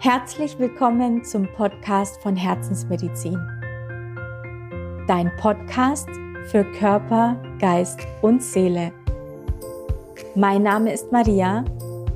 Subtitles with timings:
[0.00, 3.36] Herzlich willkommen zum Podcast von Herzensmedizin.
[5.08, 6.08] Dein Podcast
[6.46, 8.92] für Körper, Geist und Seele.
[10.36, 11.64] Mein Name ist Maria.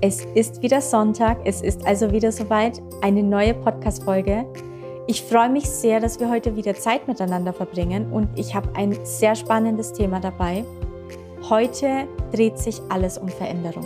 [0.01, 4.47] Es ist wieder Sonntag, es ist also wieder soweit, eine neue Podcast-Folge.
[5.09, 8.97] Ich freue mich sehr, dass wir heute wieder Zeit miteinander verbringen und ich habe ein
[9.03, 10.65] sehr spannendes Thema dabei.
[11.51, 13.85] Heute dreht sich alles um Veränderung.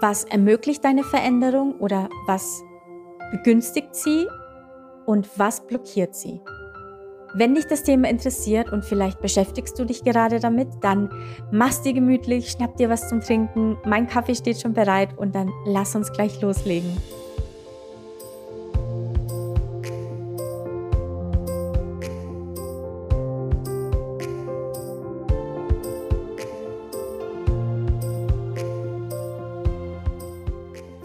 [0.00, 2.62] Was ermöglicht deine Veränderung oder was
[3.30, 4.26] begünstigt sie
[5.06, 6.40] und was blockiert sie?
[7.34, 11.10] Wenn dich das Thema interessiert und vielleicht beschäftigst du dich gerade damit, dann
[11.50, 15.50] mach's dir gemütlich, schnapp dir was zum Trinken, mein Kaffee steht schon bereit und dann
[15.64, 16.96] lass uns gleich loslegen.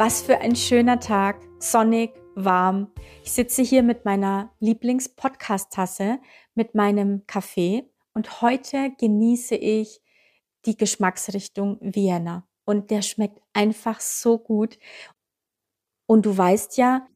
[0.04, 2.92] Was für ein schöner Tag, sonnig, warm.
[3.24, 6.20] Ich sitze hier mit meiner Lieblings-Podcast-Tasse,
[6.56, 10.02] mit meinem Kaffee und heute genieße ich
[10.66, 14.80] die Geschmacksrichtung Vienna und der schmeckt einfach so gut.
[16.08, 17.08] Und du weißt ja,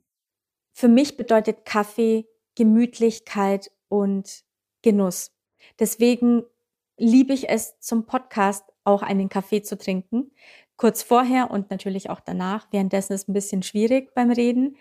[0.72, 4.46] für mich bedeutet Kaffee Gemütlichkeit und
[4.84, 5.36] Genuss.
[5.80, 6.44] Deswegen
[6.98, 10.32] liebe ich es zum Podcast auch einen Kaffee zu trinken
[10.78, 12.68] kurz vorher und natürlich auch danach.
[12.72, 14.78] Währenddessen ist ein bisschen schwierig beim Reden.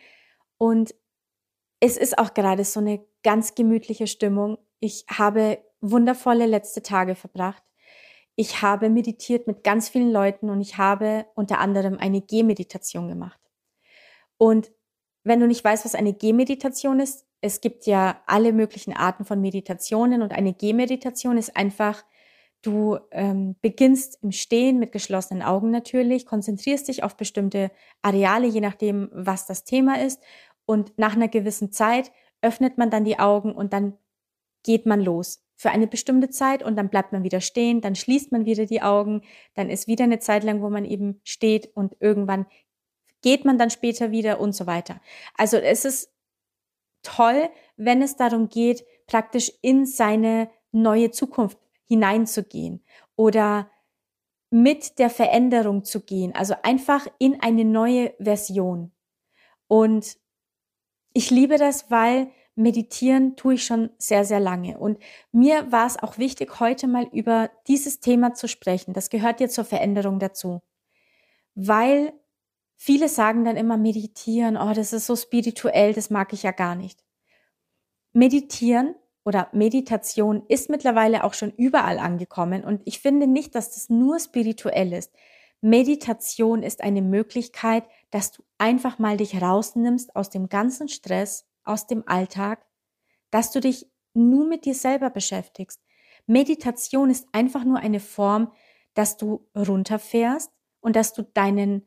[0.58, 0.94] Und
[1.80, 4.58] es ist auch gerade so eine ganz gemütliche Stimmung.
[4.80, 7.62] Ich habe wundervolle letzte Tage verbracht.
[8.36, 13.38] Ich habe meditiert mit ganz vielen Leuten und ich habe unter anderem eine Gehmeditation gemacht.
[14.38, 14.72] Und
[15.22, 19.40] wenn du nicht weißt, was eine Gehmeditation ist, es gibt ja alle möglichen Arten von
[19.40, 22.04] Meditationen und eine Gehmeditation ist einfach
[22.64, 27.70] Du ähm, beginnst im Stehen mit geschlossenen Augen natürlich, konzentrierst dich auf bestimmte
[28.00, 30.22] Areale, je nachdem, was das Thema ist.
[30.64, 32.10] Und nach einer gewissen Zeit
[32.40, 33.98] öffnet man dann die Augen und dann
[34.62, 38.32] geht man los für eine bestimmte Zeit und dann bleibt man wieder stehen, dann schließt
[38.32, 39.20] man wieder die Augen,
[39.52, 42.46] dann ist wieder eine Zeit lang, wo man eben steht und irgendwann
[43.20, 45.02] geht man dann später wieder und so weiter.
[45.36, 46.10] Also es ist
[47.02, 51.58] toll, wenn es darum geht, praktisch in seine neue Zukunft
[51.94, 52.84] hineinzugehen
[53.16, 53.70] oder
[54.50, 58.92] mit der Veränderung zu gehen, also einfach in eine neue Version.
[59.66, 60.16] Und
[61.12, 64.78] ich liebe das, weil meditieren tue ich schon sehr, sehr lange.
[64.78, 64.98] Und
[65.32, 68.92] mir war es auch wichtig, heute mal über dieses Thema zu sprechen.
[68.92, 70.62] Das gehört ja zur Veränderung dazu.
[71.56, 72.12] Weil
[72.76, 76.74] viele sagen dann immer meditieren, oh, das ist so spirituell, das mag ich ja gar
[76.74, 77.04] nicht.
[78.12, 83.88] Meditieren oder Meditation ist mittlerweile auch schon überall angekommen und ich finde nicht, dass das
[83.88, 85.12] nur spirituell ist.
[85.60, 91.86] Meditation ist eine Möglichkeit, dass du einfach mal dich rausnimmst aus dem ganzen Stress, aus
[91.86, 92.66] dem Alltag,
[93.30, 95.80] dass du dich nur mit dir selber beschäftigst.
[96.26, 98.52] Meditation ist einfach nur eine Form,
[98.92, 101.86] dass du runterfährst und dass du deinen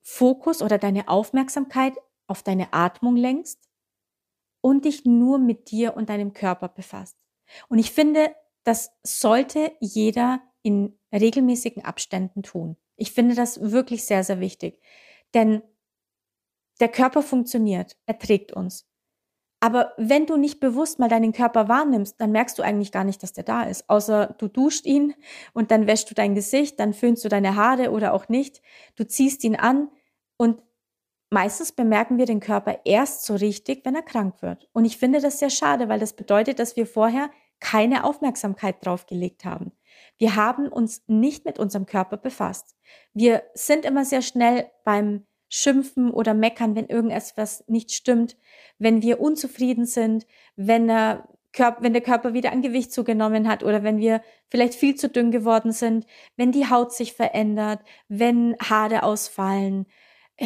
[0.00, 1.94] Fokus oder deine Aufmerksamkeit
[2.26, 3.68] auf deine Atmung lenkst
[4.62, 7.18] und dich nur mit dir und deinem Körper befasst.
[7.68, 8.34] Und ich finde,
[8.64, 12.76] das sollte jeder in regelmäßigen Abständen tun.
[12.96, 14.80] Ich finde das wirklich sehr, sehr wichtig.
[15.34, 15.62] Denn
[16.80, 18.86] der Körper funktioniert, er trägt uns.
[19.60, 23.22] Aber wenn du nicht bewusst mal deinen Körper wahrnimmst, dann merkst du eigentlich gar nicht,
[23.22, 23.88] dass der da ist.
[23.88, 25.14] Außer du duscht ihn
[25.52, 28.60] und dann wäschst du dein Gesicht, dann föhnst du deine Haare oder auch nicht.
[28.96, 29.88] Du ziehst ihn an
[30.36, 30.62] und
[31.32, 34.68] Meistens bemerken wir den Körper erst so richtig, wenn er krank wird.
[34.74, 39.06] Und ich finde das sehr schade, weil das bedeutet, dass wir vorher keine Aufmerksamkeit drauf
[39.06, 39.72] gelegt haben.
[40.18, 42.76] Wir haben uns nicht mit unserem Körper befasst.
[43.14, 48.36] Wir sind immer sehr schnell beim Schimpfen oder Meckern, wenn irgendetwas nicht stimmt,
[48.78, 50.26] wenn wir unzufrieden sind,
[50.56, 51.26] wenn, er,
[51.80, 54.20] wenn der Körper wieder an Gewicht zugenommen hat oder wenn wir
[54.50, 56.04] vielleicht viel zu dünn geworden sind,
[56.36, 59.86] wenn die Haut sich verändert, wenn Haare ausfallen,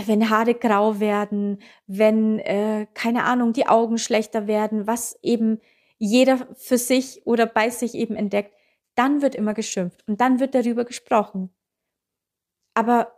[0.05, 5.61] wenn Haare grau werden, wenn, äh, keine Ahnung, die Augen schlechter werden, was eben
[5.99, 8.53] jeder für sich oder bei sich eben entdeckt,
[8.95, 11.51] dann wird immer geschimpft und dann wird darüber gesprochen.
[12.75, 13.13] Aber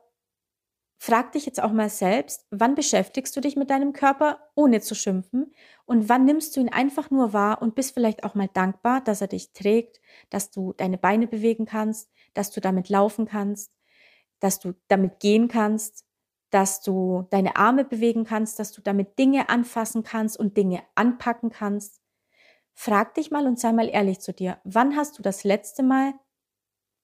[1.00, 4.94] frag dich jetzt auch mal selbst, wann beschäftigst du dich mit deinem Körper, ohne zu
[4.94, 5.52] schimpfen?
[5.84, 9.20] Und wann nimmst du ihn einfach nur wahr und bist vielleicht auch mal dankbar, dass
[9.20, 10.00] er dich trägt,
[10.30, 13.72] dass du deine Beine bewegen kannst, dass du damit laufen kannst,
[14.40, 16.04] dass du damit gehen kannst,
[16.50, 21.50] dass du deine Arme bewegen kannst, dass du damit Dinge anfassen kannst und Dinge anpacken
[21.50, 22.00] kannst.
[22.74, 24.58] Frag dich mal und sei mal ehrlich zu dir.
[24.64, 26.14] Wann hast du das letzte Mal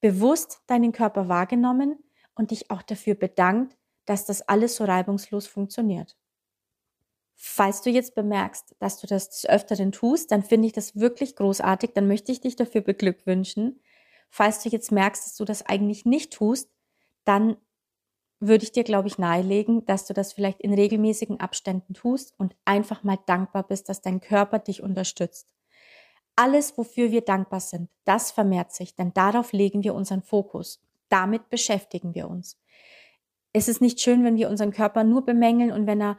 [0.05, 1.99] bewusst deinen Körper wahrgenommen
[2.35, 3.75] und dich auch dafür bedankt,
[4.05, 6.19] dass das alles so reibungslos funktioniert.
[7.35, 11.37] Falls du jetzt bemerkst, dass du das des Öfteren tust, dann finde ich das wirklich
[11.37, 13.81] großartig, dann möchte ich dich dafür beglückwünschen.
[14.29, 16.70] Falls du jetzt merkst, dass du das eigentlich nicht tust,
[17.25, 17.56] dann
[18.41, 22.55] würde ich dir, glaube ich, nahelegen, dass du das vielleicht in regelmäßigen Abständen tust und
[22.65, 25.49] einfach mal dankbar bist, dass dein Körper dich unterstützt.
[26.37, 30.83] Alles, wofür wir dankbar sind, das vermehrt sich, denn darauf legen wir unseren Fokus.
[31.09, 32.59] Damit beschäftigen wir uns.
[33.53, 36.19] Es ist nicht schön, wenn wir unseren Körper nur bemängeln und wenn er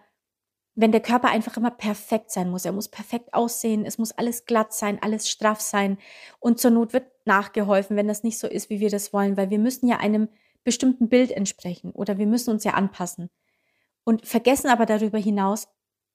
[0.75, 2.65] wenn der Körper einfach immer perfekt sein muss.
[2.65, 5.97] Er muss perfekt aussehen, es muss alles glatt sein, alles straff sein.
[6.39, 9.49] Und zur Not wird nachgeholfen, wenn das nicht so ist, wie wir das wollen, weil
[9.49, 10.27] wir müssen ja einem
[10.65, 13.29] bestimmten Bild entsprechen oder wir müssen uns ja anpassen.
[14.03, 15.67] Und vergessen aber darüber hinaus,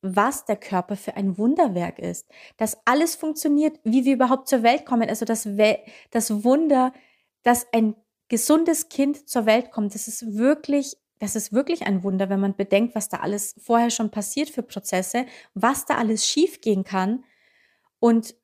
[0.03, 2.29] was der Körper für ein Wunderwerk ist.
[2.57, 5.09] Dass alles funktioniert, wie wir überhaupt zur Welt kommen.
[5.09, 5.49] Also das,
[6.11, 6.93] das Wunder,
[7.43, 7.97] dass ein
[8.29, 12.57] gesundes Kind zur Welt kommt, das ist wirklich das ist wirklich ein Wunder, wenn man
[12.57, 17.25] bedenkt, was da alles vorher schon passiert für Prozesse, was da alles schiefgehen kann.
[17.99, 18.35] Und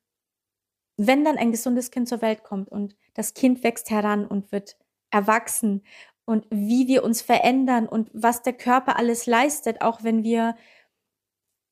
[0.95, 4.77] wenn dann ein gesundes Kind zur Welt kommt und das Kind wächst heran und wird
[5.17, 5.83] erwachsen
[6.25, 10.55] und wie wir uns verändern und was der Körper alles leistet, auch wenn wir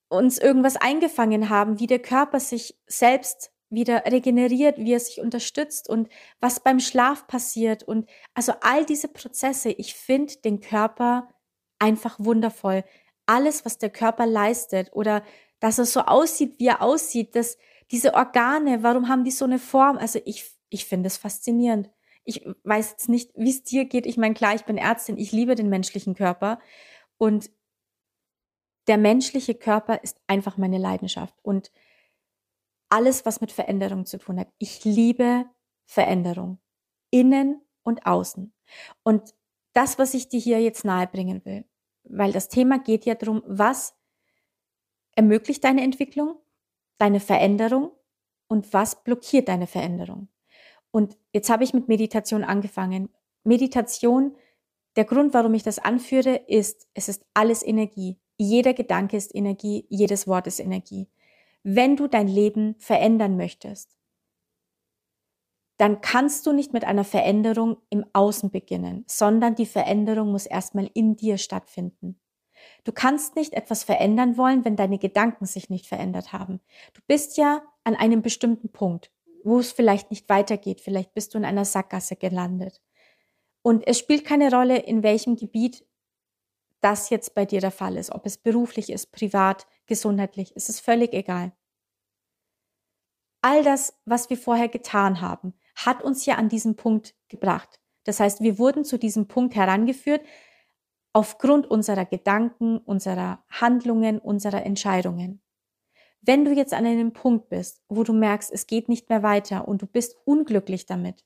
[0.09, 5.89] uns irgendwas eingefangen haben, wie der Körper sich selbst wieder regeneriert, wie er sich unterstützt
[5.89, 6.09] und
[6.39, 11.27] was beim Schlaf passiert und also all diese Prozesse, ich finde den Körper
[11.79, 12.83] einfach wundervoll.
[13.25, 15.23] Alles, was der Körper leistet oder
[15.59, 17.57] dass er so aussieht, wie er aussieht, dass
[17.91, 19.97] diese Organe, warum haben die so eine Form?
[19.97, 21.89] Also ich, ich finde es faszinierend.
[22.25, 24.05] Ich weiß jetzt nicht, wie es dir geht.
[24.05, 26.59] Ich meine, klar, ich bin Ärztin, ich liebe den menschlichen Körper
[27.17, 27.51] und
[28.87, 31.71] der menschliche Körper ist einfach meine Leidenschaft und
[32.89, 34.47] alles, was mit Veränderung zu tun hat.
[34.57, 35.45] Ich liebe
[35.85, 36.59] Veränderung.
[37.09, 38.53] Innen und außen.
[39.03, 39.33] Und
[39.73, 41.65] das, was ich dir hier jetzt nahebringen will,
[42.03, 43.95] weil das Thema geht ja darum, was
[45.15, 46.37] ermöglicht deine Entwicklung,
[46.97, 47.91] deine Veränderung
[48.47, 50.27] und was blockiert deine Veränderung.
[50.95, 53.09] Und jetzt habe ich mit Meditation angefangen.
[53.43, 54.35] Meditation,
[54.95, 58.17] der Grund, warum ich das anführe, ist, es ist alles Energie.
[58.37, 61.09] Jeder Gedanke ist Energie, jedes Wort ist Energie
[61.65, 63.97] wenn du dein Leben verändern möchtest,
[65.77, 70.89] dann kannst du nicht mit einer Veränderung im Außen beginnen, sondern die Veränderung muss erstmal
[70.93, 72.21] in dir stattfinden.
[72.83, 76.61] Du kannst nicht etwas verändern wollen, wenn deine Gedanken sich nicht verändert haben.
[76.93, 79.11] Du bist ja an einem bestimmten Punkt,
[79.45, 80.81] wo es vielleicht nicht weitergeht.
[80.81, 82.81] Vielleicht bist du in einer Sackgasse gelandet.
[83.61, 85.85] Und es spielt keine Rolle, in welchem Gebiet
[86.81, 90.81] das jetzt bei dir der Fall ist, ob es beruflich ist, privat, gesundheitlich, es ist
[90.81, 91.51] völlig egal.
[93.41, 97.79] All das, was wir vorher getan haben, hat uns ja an diesen Punkt gebracht.
[98.03, 100.21] Das heißt, wir wurden zu diesem Punkt herangeführt
[101.13, 105.41] aufgrund unserer Gedanken, unserer Handlungen, unserer Entscheidungen.
[106.27, 109.67] Wenn du jetzt an einem Punkt bist, wo du merkst, es geht nicht mehr weiter
[109.67, 111.23] und du bist unglücklich damit,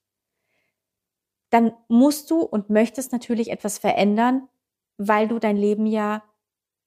[1.52, 4.50] dann musst du und möchtest natürlich etwas verändern,
[4.98, 6.24] weil du dein Leben ja,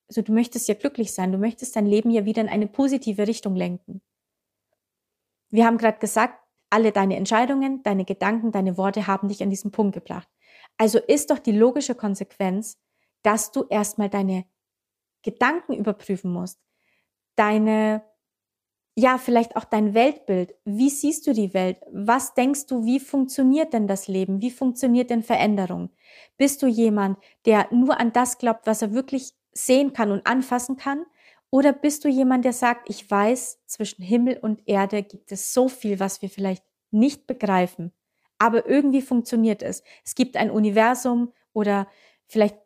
[0.09, 3.27] also du möchtest ja glücklich sein, du möchtest dein Leben ja wieder in eine positive
[3.27, 4.03] Richtung lenken.
[5.49, 6.39] Wir haben gerade gesagt,
[6.69, 10.29] alle deine Entscheidungen, deine Gedanken, deine Worte haben dich an diesen Punkt gebracht.
[10.77, 12.79] Also ist doch die logische Konsequenz,
[13.23, 14.45] dass du erstmal deine
[15.23, 16.61] Gedanken überprüfen musst,
[17.37, 18.03] deine
[18.95, 20.55] ja, vielleicht auch dein Weltbild.
[20.65, 21.79] Wie siehst du die Welt?
[21.91, 24.43] Was denkst du, wie funktioniert denn das Leben?
[24.43, 25.91] Wie funktioniert denn Veränderung?
[26.37, 30.77] Bist du jemand, der nur an das glaubt, was er wirklich sehen kann und anfassen
[30.77, 31.07] kann?
[31.51, 35.69] Oder bist du jemand, der sagt, ich weiß, zwischen Himmel und Erde gibt es so
[35.69, 37.93] viel, was wir vielleicht nicht begreifen,
[38.39, 39.83] aber irgendwie funktioniert es.
[40.05, 41.89] Es gibt ein Universum oder
[42.33, 42.57] vielleicht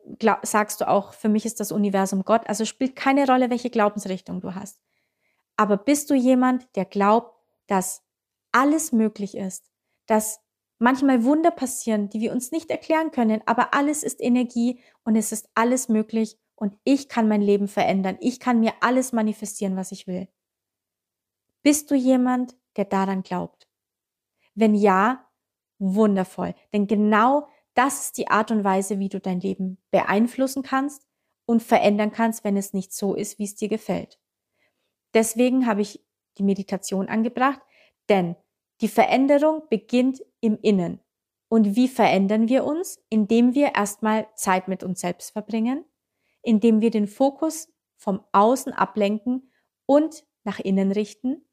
[0.43, 2.49] sagst du auch, für mich ist das Universum Gott.
[2.49, 4.81] Also spielt keine Rolle, welche Glaubensrichtung du hast.
[5.57, 7.35] Aber bist du jemand, der glaubt,
[7.67, 8.05] dass
[8.53, 9.69] alles möglich ist,
[10.07, 10.39] dass
[10.79, 15.33] manchmal Wunder passieren, die wir uns nicht erklären können, aber alles ist Energie und es
[15.33, 18.19] ist alles möglich und ich kann mein Leben verändern.
[18.21, 20.29] Ich kann mir alles manifestieren, was ich will.
[21.63, 23.67] Bist du jemand, der daran glaubt?
[24.55, 25.29] Wenn ja,
[25.81, 26.55] wundervoll.
[26.73, 31.07] Denn genau das ist die Art und Weise, wie du dein Leben beeinflussen kannst
[31.45, 34.19] und verändern kannst, wenn es nicht so ist, wie es dir gefällt.
[35.15, 36.05] Deswegen habe ich
[36.39, 37.61] die Meditation angebracht,
[38.09, 38.37] denn
[38.81, 41.01] die Veränderung beginnt im Innen.
[41.49, 42.99] Und wie verändern wir uns?
[43.09, 45.85] Indem wir erstmal Zeit mit uns selbst verbringen,
[46.43, 49.53] indem wir den Fokus vom Außen ablenken
[49.87, 51.47] und nach innen richten,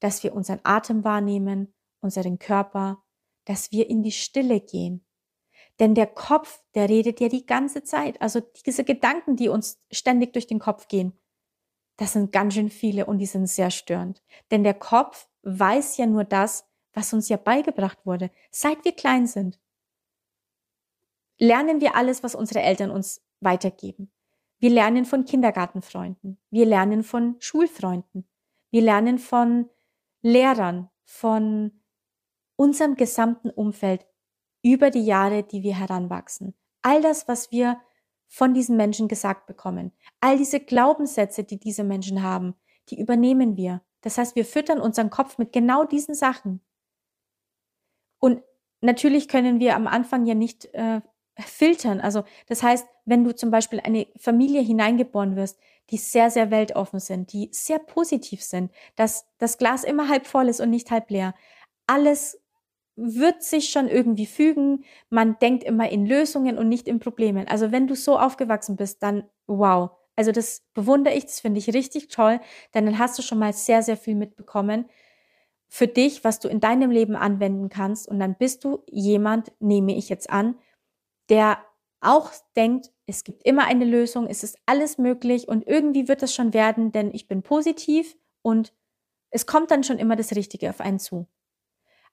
[0.00, 3.02] dass wir unseren Atem wahrnehmen, unseren Körper,
[3.44, 5.05] dass wir in die Stille gehen.
[5.78, 8.20] Denn der Kopf, der redet ja die ganze Zeit.
[8.22, 11.12] Also diese Gedanken, die uns ständig durch den Kopf gehen,
[11.96, 14.22] das sind ganz schön viele und die sind sehr störend.
[14.50, 19.26] Denn der Kopf weiß ja nur das, was uns ja beigebracht wurde, seit wir klein
[19.26, 19.60] sind.
[21.38, 24.10] Lernen wir alles, was unsere Eltern uns weitergeben.
[24.58, 26.38] Wir lernen von Kindergartenfreunden.
[26.50, 28.26] Wir lernen von Schulfreunden.
[28.70, 29.68] Wir lernen von
[30.22, 31.82] Lehrern, von
[32.56, 34.06] unserem gesamten Umfeld
[34.66, 36.52] über die Jahre, die wir heranwachsen.
[36.82, 37.80] All das, was wir
[38.26, 42.56] von diesen Menschen gesagt bekommen, all diese Glaubenssätze, die diese Menschen haben,
[42.88, 43.82] die übernehmen wir.
[44.00, 46.60] Das heißt, wir füttern unseren Kopf mit genau diesen Sachen.
[48.18, 48.42] Und
[48.80, 51.00] natürlich können wir am Anfang ja nicht äh,
[51.38, 52.00] filtern.
[52.00, 56.98] Also das heißt, wenn du zum Beispiel eine Familie hineingeboren wirst, die sehr, sehr weltoffen
[56.98, 61.08] sind, die sehr positiv sind, dass das Glas immer halb voll ist und nicht halb
[61.08, 61.34] leer.
[61.86, 62.40] Alles
[62.96, 64.84] wird sich schon irgendwie fügen.
[65.10, 67.46] Man denkt immer in Lösungen und nicht in Problemen.
[67.46, 69.90] Also wenn du so aufgewachsen bist, dann wow.
[70.16, 72.40] Also das bewundere ich, das finde ich richtig toll,
[72.74, 74.86] denn dann hast du schon mal sehr, sehr viel mitbekommen
[75.68, 78.08] für dich, was du in deinem Leben anwenden kannst.
[78.08, 80.56] Und dann bist du jemand, nehme ich jetzt an,
[81.28, 81.58] der
[82.00, 86.34] auch denkt, es gibt immer eine Lösung, es ist alles möglich und irgendwie wird es
[86.34, 88.72] schon werden, denn ich bin positiv und
[89.30, 91.26] es kommt dann schon immer das Richtige auf einen zu.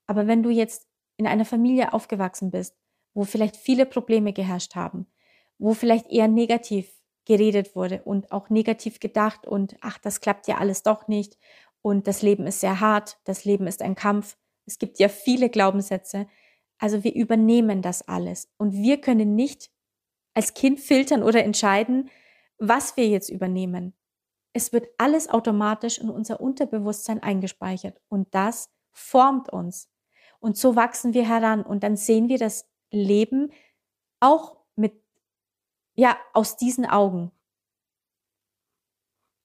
[0.07, 2.75] Aber wenn du jetzt in einer Familie aufgewachsen bist,
[3.13, 5.07] wo vielleicht viele Probleme geherrscht haben,
[5.57, 6.91] wo vielleicht eher negativ
[7.25, 11.37] geredet wurde und auch negativ gedacht und ach, das klappt ja alles doch nicht
[11.81, 14.37] und das Leben ist sehr hart, das Leben ist ein Kampf.
[14.65, 16.27] Es gibt ja viele Glaubenssätze.
[16.79, 19.69] Also wir übernehmen das alles und wir können nicht
[20.33, 22.09] als Kind filtern oder entscheiden,
[22.57, 23.93] was wir jetzt übernehmen.
[24.53, 29.89] Es wird alles automatisch in unser Unterbewusstsein eingespeichert und das formt uns.
[30.43, 33.53] Und so wachsen wir heran und dann sehen wir das Leben
[34.19, 34.93] auch mit,
[35.95, 37.31] ja, aus diesen Augen.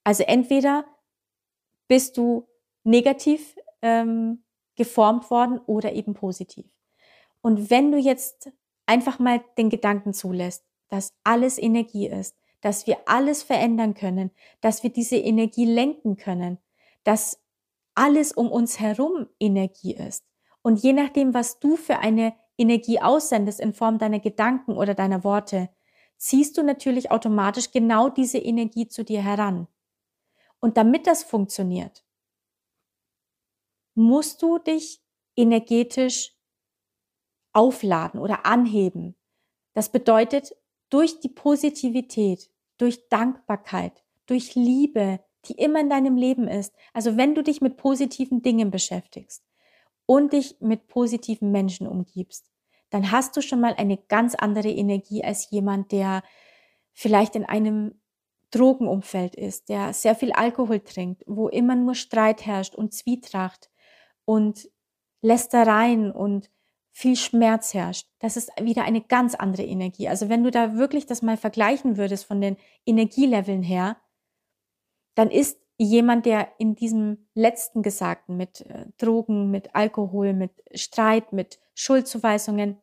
[0.03, 0.85] Also entweder
[1.87, 2.49] bist du
[2.83, 4.43] negativ ähm,
[4.75, 6.67] geformt worden oder eben positiv.
[7.43, 8.51] Und wenn du jetzt
[8.85, 14.83] einfach mal den Gedanken zulässt, dass alles Energie ist, dass wir alles verändern können, dass
[14.83, 16.59] wir diese Energie lenken können,
[17.05, 17.41] dass
[17.95, 20.28] alles um uns herum Energie ist,
[20.69, 25.25] und je nachdem, was du für eine Energie aussendest in Form deiner Gedanken oder deiner
[25.25, 25.71] Worte,
[26.19, 29.67] ziehst du natürlich automatisch genau diese Energie zu dir heran.
[30.61, 32.05] Und damit das funktioniert,
[33.95, 35.01] musst du dich
[35.37, 36.37] energetisch
[37.55, 39.17] aufladen oder anheben.
[39.73, 40.55] Das bedeutet,
[40.91, 47.35] durch die Positivität, durch Dankbarkeit, durch Liebe, die immer in deinem Leben ist, also wenn
[47.35, 49.48] du dich mit positiven Dingen beschäftigst,
[50.09, 52.51] und dich mit positiven Menschen umgibst,
[52.89, 56.23] dann hast du schon mal eine ganz andere Energie als jemand, der
[56.95, 58.01] vielleicht in einem
[58.51, 63.71] Drogenumfeld ist, der sehr viel Alkohol trinkt, wo immer nur Streit herrscht und Zwietracht
[64.25, 64.71] und
[65.21, 66.51] Lästereien und
[66.91, 68.09] viel Schmerz herrscht.
[68.19, 70.09] Das ist wieder eine ganz andere Energie.
[70.09, 73.99] Also wenn du da wirklich das mal vergleichen würdest von den Energieleveln her,
[75.15, 81.33] dann ist jemand, der in diesem letzten Gesagten mit äh, Drogen, mit Alkohol, mit Streit,
[81.33, 82.79] mit Schuldzuweisungen,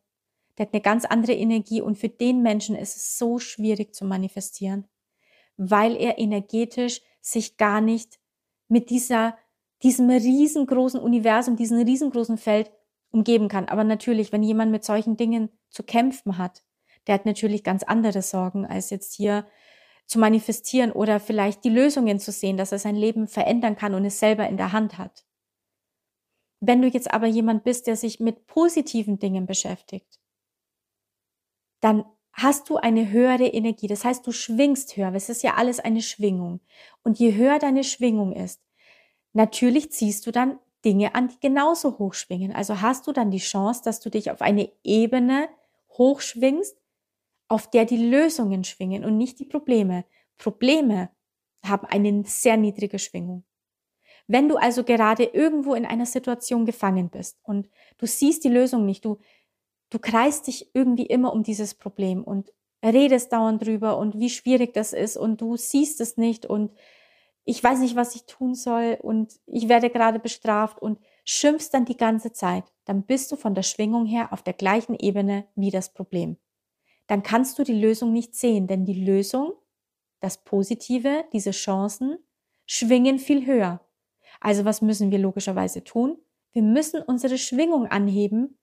[0.56, 4.06] der hat eine ganz andere Energie und für den Menschen ist es so schwierig zu
[4.06, 4.88] manifestieren,
[5.58, 8.18] weil er energetisch sich gar nicht
[8.68, 9.36] mit dieser,
[9.82, 12.72] diesem riesengroßen Universum, diesem riesengroßen Feld
[13.10, 13.66] umgeben kann.
[13.66, 16.64] Aber natürlich, wenn jemand mit solchen Dingen zu kämpfen hat,
[17.06, 19.46] der hat natürlich ganz andere Sorgen als jetzt hier
[20.06, 24.04] zu manifestieren oder vielleicht die Lösungen zu sehen, dass er sein Leben verändern kann und
[24.04, 25.26] es selber in der Hand hat.
[26.60, 30.20] Wenn du jetzt aber jemand bist, der sich mit positiven Dingen beschäftigt,
[31.80, 33.86] dann hast du eine höhere Energie.
[33.86, 35.12] Das heißt, du schwingst höher.
[35.14, 36.60] Es ist ja alles eine Schwingung.
[37.02, 38.60] Und je höher deine Schwingung ist,
[39.32, 42.52] natürlich ziehst du dann Dinge an, die genauso hoch schwingen.
[42.52, 45.48] Also hast du dann die Chance, dass du dich auf eine Ebene
[45.90, 46.76] hochschwingst,
[47.48, 50.04] auf der die Lösungen schwingen und nicht die Probleme.
[50.38, 51.10] Probleme
[51.64, 53.44] haben eine sehr niedrige Schwingung.
[54.26, 58.84] Wenn du also gerade irgendwo in einer Situation gefangen bist und du siehst die Lösung
[58.84, 59.18] nicht, du,
[59.90, 62.52] du kreist dich irgendwie immer um dieses Problem und
[62.84, 66.72] redest dauernd drüber und wie schwierig das ist und du siehst es nicht und
[67.44, 71.84] ich weiß nicht, was ich tun soll und ich werde gerade bestraft und schimpfst dann
[71.84, 75.70] die ganze Zeit, dann bist du von der Schwingung her auf der gleichen Ebene wie
[75.70, 76.38] das Problem
[77.06, 79.52] dann kannst du die Lösung nicht sehen, denn die Lösung,
[80.20, 82.18] das Positive, diese Chancen
[82.66, 83.80] schwingen viel höher.
[84.40, 86.18] Also was müssen wir logischerweise tun?
[86.52, 88.58] Wir müssen unsere Schwingung anheben,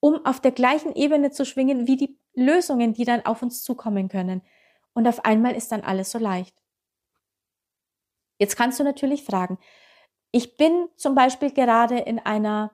[0.00, 4.08] um auf der gleichen Ebene zu schwingen wie die Lösungen, die dann auf uns zukommen
[4.08, 4.42] können.
[4.92, 6.56] Und auf einmal ist dann alles so leicht.
[8.38, 9.58] Jetzt kannst du natürlich fragen,
[10.30, 12.72] ich bin zum Beispiel gerade in einer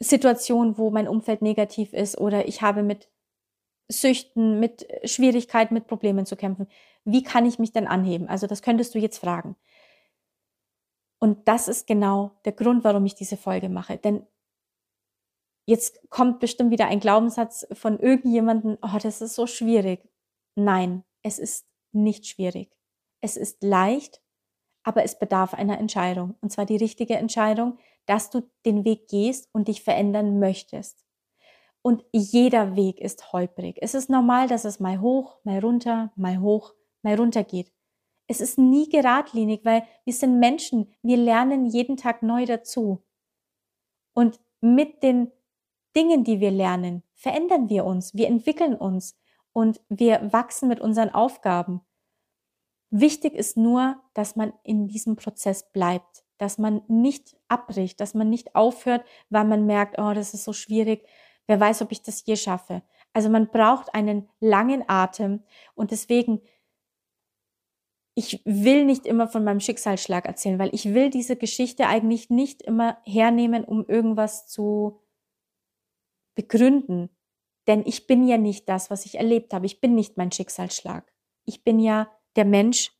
[0.00, 3.08] Situation, wo mein Umfeld negativ ist oder ich habe mit
[3.88, 6.66] Süchten, mit Schwierigkeiten, mit Problemen zu kämpfen.
[7.04, 8.28] Wie kann ich mich denn anheben?
[8.28, 9.56] Also das könntest du jetzt fragen.
[11.18, 13.98] Und das ist genau der Grund, warum ich diese Folge mache.
[13.98, 14.26] Denn
[15.66, 20.08] jetzt kommt bestimmt wieder ein Glaubenssatz von irgendjemandem, oh, das ist so schwierig.
[20.54, 22.76] Nein, es ist nicht schwierig.
[23.20, 24.22] Es ist leicht,
[24.82, 26.36] aber es bedarf einer Entscheidung.
[26.40, 31.03] Und zwar die richtige Entscheidung, dass du den Weg gehst und dich verändern möchtest.
[31.86, 33.76] Und jeder Weg ist holprig.
[33.82, 36.72] Es ist normal, dass es mal hoch, mal runter, mal hoch,
[37.02, 37.70] mal runter geht.
[38.26, 40.90] Es ist nie geradlinig, weil wir sind Menschen.
[41.02, 43.04] Wir lernen jeden Tag neu dazu.
[44.14, 45.30] Und mit den
[45.94, 49.18] Dingen, die wir lernen, verändern wir uns, wir entwickeln uns
[49.52, 51.82] und wir wachsen mit unseren Aufgaben.
[52.88, 58.30] Wichtig ist nur, dass man in diesem Prozess bleibt, dass man nicht abbricht, dass man
[58.30, 61.06] nicht aufhört, weil man merkt, oh, das ist so schwierig,
[61.46, 62.82] wer weiß, ob ich das je schaffe.
[63.12, 66.40] Also man braucht einen langen Atem und deswegen,
[68.16, 72.62] ich will nicht immer von meinem Schicksalsschlag erzählen, weil ich will diese Geschichte eigentlich nicht
[72.62, 75.00] immer hernehmen, um irgendwas zu
[76.34, 77.10] begründen.
[77.66, 79.66] Denn ich bin ja nicht das, was ich erlebt habe.
[79.66, 81.12] Ich bin nicht mein Schicksalsschlag.
[81.44, 82.92] Ich bin ja der Mensch,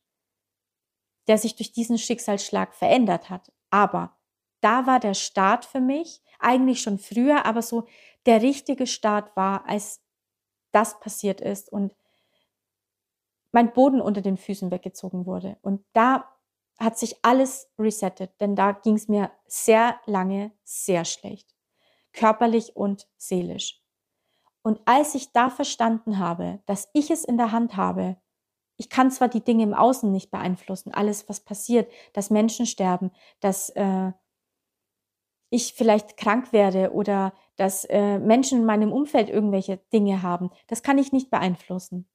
[1.27, 3.51] der sich durch diesen Schicksalsschlag verändert hat.
[3.69, 4.17] Aber
[4.61, 7.87] da war der Start für mich, eigentlich schon früher, aber so
[8.25, 10.01] der richtige Start war, als
[10.71, 11.95] das passiert ist und
[13.51, 15.57] mein Boden unter den Füßen weggezogen wurde.
[15.61, 16.29] Und da
[16.77, 21.55] hat sich alles resettet, denn da ging es mir sehr lange sehr schlecht,
[22.11, 23.81] körperlich und seelisch.
[24.61, 28.17] Und als ich da verstanden habe, dass ich es in der Hand habe,
[28.77, 33.11] ich kann zwar die Dinge im Außen nicht beeinflussen, alles, was passiert, dass Menschen sterben,
[33.39, 34.11] dass äh,
[35.49, 40.83] ich vielleicht krank werde oder dass äh, Menschen in meinem Umfeld irgendwelche Dinge haben, das
[40.83, 42.07] kann ich nicht beeinflussen.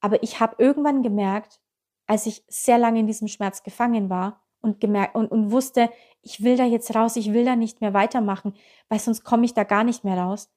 [0.00, 1.60] Aber ich habe irgendwann gemerkt,
[2.06, 5.90] als ich sehr lange in diesem Schmerz gefangen war und gemerkt und, und wusste,
[6.22, 8.54] ich will da jetzt raus, ich will da nicht mehr weitermachen,
[8.88, 10.50] weil sonst komme ich da gar nicht mehr raus.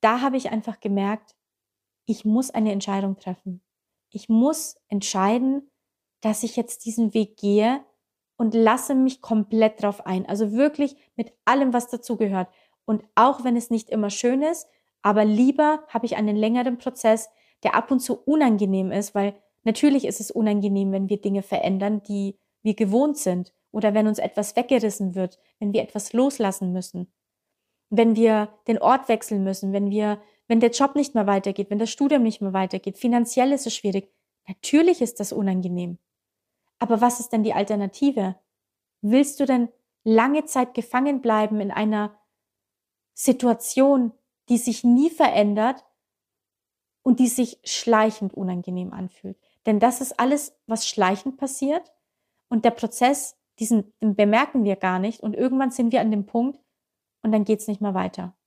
[0.00, 1.34] Da habe ich einfach gemerkt,
[2.06, 3.62] ich muss eine Entscheidung treffen
[4.10, 5.70] ich muss entscheiden,
[6.20, 7.84] dass ich jetzt diesen Weg gehe
[8.38, 10.26] und lasse mich komplett drauf ein.
[10.26, 12.48] Also wirklich mit allem, was dazugehört.
[12.86, 14.66] Und auch wenn es nicht immer schön ist,
[15.02, 17.28] aber lieber habe ich einen längeren Prozess,
[17.62, 22.02] der ab und zu unangenehm ist, weil natürlich ist es unangenehm, wenn wir Dinge verändern,
[22.04, 27.12] die wir gewohnt sind oder wenn uns etwas weggerissen wird, wenn wir etwas loslassen müssen,
[27.90, 31.78] wenn wir den Ort wechseln müssen, wenn wir wenn der Job nicht mehr weitergeht, wenn
[31.78, 34.10] das Studium nicht mehr weitergeht, finanziell ist es schwierig.
[34.46, 35.98] Natürlich ist das unangenehm.
[36.78, 38.36] Aber was ist denn die Alternative?
[39.00, 39.68] Willst du denn
[40.04, 42.18] lange Zeit gefangen bleiben in einer
[43.14, 44.12] Situation,
[44.48, 45.84] die sich nie verändert
[47.02, 49.38] und die sich schleichend unangenehm anfühlt?
[49.66, 51.92] Denn das ist alles, was schleichend passiert
[52.48, 56.58] und der Prozess, diesen bemerken wir gar nicht und irgendwann sind wir an dem Punkt
[57.22, 58.38] und dann geht's nicht mehr weiter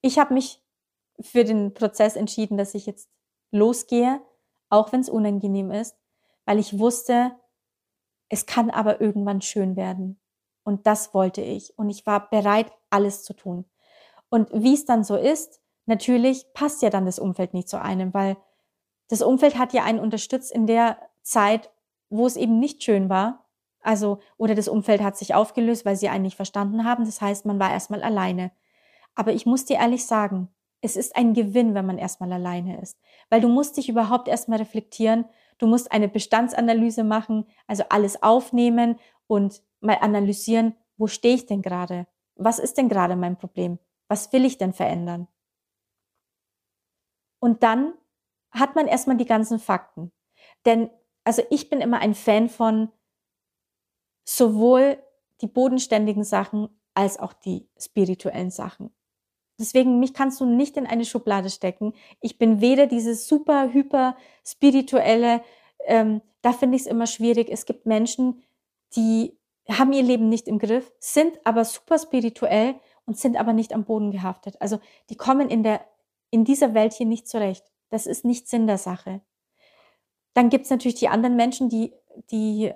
[0.00, 0.62] ich habe mich
[1.20, 3.10] für den Prozess entschieden, dass ich jetzt
[3.50, 4.20] losgehe,
[4.68, 5.96] auch wenn es unangenehm ist,
[6.44, 7.32] weil ich wusste,
[8.28, 10.20] es kann aber irgendwann schön werden.
[10.64, 11.78] Und das wollte ich.
[11.78, 13.64] Und ich war bereit, alles zu tun.
[14.28, 18.12] Und wie es dann so ist, natürlich passt ja dann das Umfeld nicht zu einem,
[18.12, 18.36] weil
[19.08, 21.70] das Umfeld hat ja einen unterstützt in der Zeit,
[22.10, 23.46] wo es eben nicht schön war.
[23.80, 27.04] Also, oder das Umfeld hat sich aufgelöst, weil sie einen nicht verstanden haben.
[27.06, 28.50] Das heißt, man war erstmal alleine.
[29.14, 30.48] Aber ich muss dir ehrlich sagen,
[30.80, 32.98] es ist ein Gewinn, wenn man erstmal alleine ist,
[33.30, 35.24] weil du musst dich überhaupt erstmal reflektieren,
[35.58, 41.62] du musst eine Bestandsanalyse machen, also alles aufnehmen und mal analysieren, wo stehe ich denn
[41.62, 42.06] gerade?
[42.36, 43.78] Was ist denn gerade mein Problem?
[44.08, 45.28] Was will ich denn verändern?
[47.40, 47.94] Und dann
[48.50, 50.12] hat man erstmal die ganzen Fakten.
[50.64, 50.90] Denn,
[51.24, 52.90] also ich bin immer ein Fan von
[54.24, 55.02] sowohl
[55.40, 58.92] die bodenständigen Sachen als auch die spirituellen Sachen.
[59.58, 61.92] Deswegen, mich kannst du nicht in eine Schublade stecken.
[62.20, 64.16] Ich bin weder dieses super, hyper
[64.46, 65.42] spirituelle,
[65.86, 67.48] ähm, da finde ich es immer schwierig.
[67.50, 68.42] Es gibt Menschen,
[68.94, 69.36] die
[69.68, 73.84] haben ihr Leben nicht im Griff, sind aber super spirituell und sind aber nicht am
[73.84, 74.56] Boden gehaftet.
[74.60, 74.78] Also
[75.10, 75.84] die kommen in, der,
[76.30, 77.64] in dieser Welt hier nicht zurecht.
[77.90, 79.20] Das ist nicht Sinn der Sache.
[80.34, 81.92] Dann gibt es natürlich die anderen Menschen, die,
[82.30, 82.72] die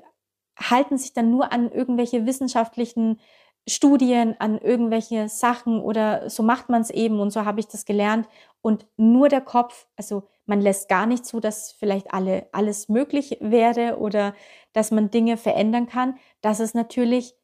[0.59, 3.21] halten sich dann nur an irgendwelche wissenschaftlichen
[3.69, 7.85] Studien, an irgendwelche Sachen oder so macht man es eben und so habe ich das
[7.85, 8.29] gelernt.
[8.61, 13.39] Und nur der Kopf, also man lässt gar nicht zu, dass vielleicht alle, alles möglich
[13.41, 14.35] wäre oder
[14.73, 16.19] dass man Dinge verändern kann.
[16.41, 17.35] Das ist natürlich,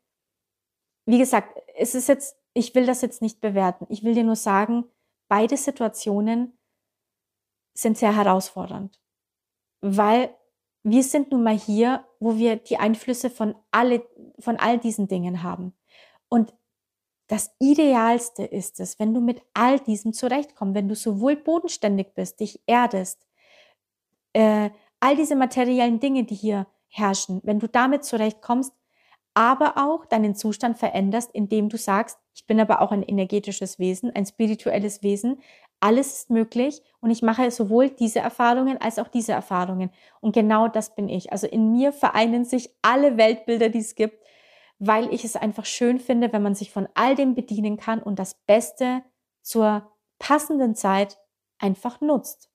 [1.07, 3.87] wie gesagt, es ist jetzt, ich will das jetzt nicht bewerten.
[3.89, 4.85] Ich will dir nur sagen,
[5.29, 6.59] beide Situationen
[7.75, 8.99] sind sehr herausfordernd,
[9.81, 10.35] weil
[10.83, 14.05] wir sind nun mal hier, wo wir die Einflüsse von alle,
[14.41, 15.75] von all diesen Dingen haben.
[16.29, 16.55] Und
[17.29, 22.41] das Idealste ist es, wenn du mit all diesem zurechtkommst, wenn du sowohl bodenständig bist,
[22.41, 23.27] dich erdest,
[24.33, 28.73] äh, all diese materiellen Dinge, die hier herrschen, wenn du damit zurechtkommst,
[29.35, 34.11] aber auch deinen Zustand veränderst, indem du sagst, ich bin aber auch ein energetisches Wesen,
[34.15, 35.41] ein spirituelles Wesen,
[35.81, 39.91] alles ist möglich und ich mache sowohl diese Erfahrungen als auch diese Erfahrungen.
[40.21, 41.31] Und genau das bin ich.
[41.31, 44.25] Also in mir vereinen sich alle Weltbilder, die es gibt
[44.79, 48.19] weil ich es einfach schön finde, wenn man sich von all dem bedienen kann und
[48.19, 49.03] das Beste
[49.43, 51.19] zur passenden Zeit
[51.59, 52.51] einfach nutzt.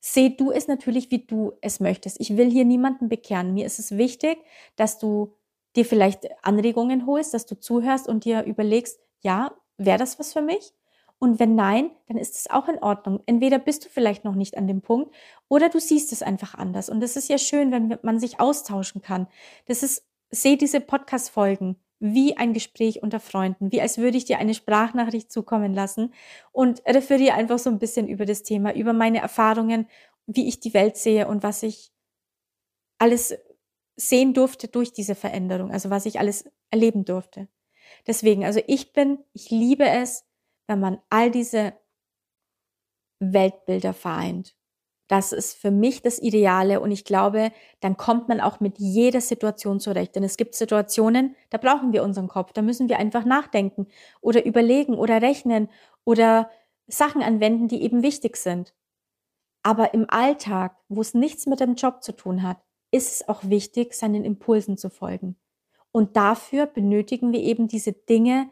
[0.00, 2.20] Seh du es natürlich, wie du es möchtest.
[2.20, 3.54] Ich will hier niemanden bekehren.
[3.54, 4.38] Mir ist es wichtig,
[4.76, 5.34] dass du
[5.76, 10.42] dir vielleicht Anregungen holst, dass du zuhörst und dir überlegst, ja, wäre das was für
[10.42, 10.72] mich?
[11.18, 13.22] Und wenn nein, dann ist es auch in Ordnung.
[13.24, 15.14] Entweder bist du vielleicht noch nicht an dem Punkt
[15.48, 16.90] oder du siehst es einfach anders.
[16.90, 19.26] Und es ist ja schön, wenn man sich austauschen kann.
[19.66, 24.38] Das ist sehe diese Podcast-Folgen wie ein Gespräch unter Freunden, wie als würde ich dir
[24.38, 26.12] eine Sprachnachricht zukommen lassen
[26.52, 29.88] und referiere einfach so ein bisschen über das Thema, über meine Erfahrungen,
[30.26, 31.92] wie ich die Welt sehe und was ich
[32.98, 33.34] alles
[33.96, 37.48] sehen durfte durch diese Veränderung, also was ich alles erleben durfte.
[38.06, 40.24] Deswegen, also ich bin, ich liebe es,
[40.66, 41.74] wenn man all diese
[43.20, 44.56] Weltbilder vereint.
[45.08, 49.20] Das ist für mich das Ideale und ich glaube, dann kommt man auch mit jeder
[49.20, 50.16] Situation zurecht.
[50.16, 53.86] Denn es gibt Situationen, da brauchen wir unseren Kopf, da müssen wir einfach nachdenken
[54.22, 55.68] oder überlegen oder rechnen
[56.04, 56.50] oder
[56.86, 58.74] Sachen anwenden, die eben wichtig sind.
[59.62, 62.58] Aber im Alltag, wo es nichts mit dem Job zu tun hat,
[62.90, 65.36] ist es auch wichtig, seinen Impulsen zu folgen.
[65.90, 68.50] Und dafür benötigen wir eben diese Dinge,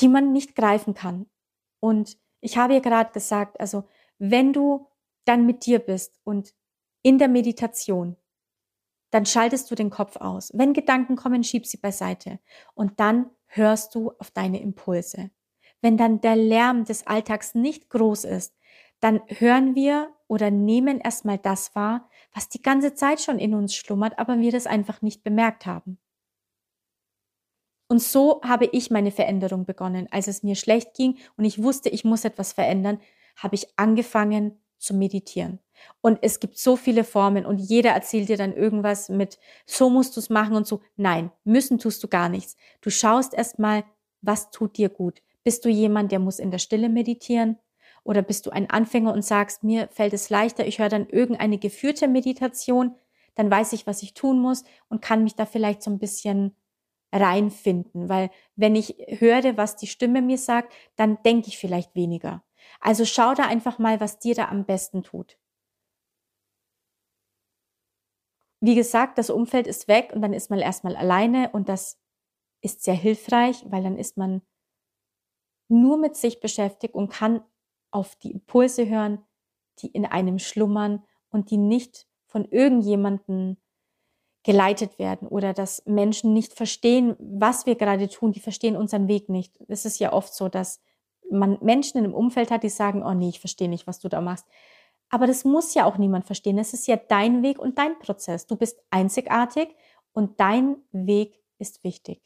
[0.00, 1.26] die man nicht greifen kann.
[1.80, 3.84] Und ich habe ja gerade gesagt, also
[4.18, 4.86] wenn du
[5.24, 6.54] dann mit dir bist und
[7.02, 8.16] in der Meditation,
[9.10, 10.50] dann schaltest du den Kopf aus.
[10.54, 12.38] Wenn Gedanken kommen, schieb sie beiseite
[12.74, 15.30] und dann hörst du auf deine Impulse.
[15.82, 18.56] Wenn dann der Lärm des Alltags nicht groß ist,
[19.00, 23.74] dann hören wir oder nehmen erstmal das wahr, was die ganze Zeit schon in uns
[23.74, 25.98] schlummert, aber wir das einfach nicht bemerkt haben.
[27.88, 30.08] Und so habe ich meine Veränderung begonnen.
[30.10, 32.98] Als es mir schlecht ging und ich wusste, ich muss etwas verändern,
[33.36, 35.60] habe ich angefangen, zu meditieren.
[36.00, 40.16] Und es gibt so viele Formen und jeder erzählt dir dann irgendwas mit, so musst
[40.16, 40.80] du es machen und so.
[40.96, 42.56] Nein, müssen tust du gar nichts.
[42.80, 43.84] Du schaust erstmal,
[44.20, 45.22] was tut dir gut.
[45.44, 47.58] Bist du jemand, der muss in der Stille meditieren?
[48.04, 51.58] Oder bist du ein Anfänger und sagst, mir fällt es leichter, ich höre dann irgendeine
[51.58, 52.96] geführte Meditation,
[53.34, 56.56] dann weiß ich, was ich tun muss und kann mich da vielleicht so ein bisschen
[57.12, 62.42] reinfinden, weil wenn ich höre, was die Stimme mir sagt, dann denke ich vielleicht weniger.
[62.80, 65.38] Also schau da einfach mal, was dir da am besten tut.
[68.60, 71.98] Wie gesagt, das Umfeld ist weg und dann ist man erstmal alleine und das
[72.60, 74.42] ist sehr hilfreich, weil dann ist man
[75.68, 77.42] nur mit sich beschäftigt und kann
[77.90, 79.24] auf die Impulse hören,
[79.78, 83.58] die in einem schlummern und die nicht von irgendjemanden
[84.44, 89.28] geleitet werden oder dass Menschen nicht verstehen, was wir gerade tun, die verstehen unseren Weg
[89.28, 89.56] nicht.
[89.68, 90.80] Es ist ja oft so, dass
[91.32, 94.08] man Menschen in einem Umfeld hat, die sagen, oh nee, ich verstehe nicht, was du
[94.08, 94.46] da machst.
[95.10, 96.58] Aber das muss ja auch niemand verstehen.
[96.58, 98.46] Es ist ja dein Weg und dein Prozess.
[98.46, 99.68] Du bist einzigartig
[100.12, 102.22] und dein Weg ist wichtig.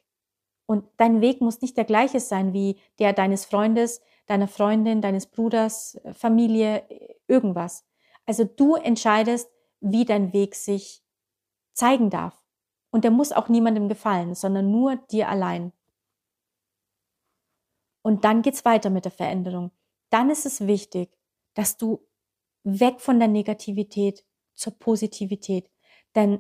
[0.67, 5.27] Und dein Weg muss nicht der gleiche sein wie der deines Freundes, deiner Freundin, deines
[5.27, 6.85] Bruders, Familie,
[7.29, 7.85] irgendwas.
[8.25, 9.49] Also du entscheidest,
[9.81, 11.03] wie dein Weg sich
[11.73, 12.41] zeigen darf.
[12.91, 15.73] Und der muss auch niemandem gefallen, sondern nur dir allein.
[18.07, 19.73] Und dann geht's weiter mit der Veränderung.
[20.11, 21.11] Dann ist es wichtig,
[21.55, 22.07] dass du
[22.63, 25.69] weg von der Negativität zur Positivität,
[26.15, 26.39] denn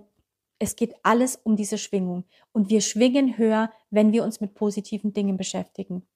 [0.61, 5.13] es geht alles um diese Schwingung und wir schwingen höher, wenn wir uns mit positiven
[5.13, 6.07] Dingen beschäftigen.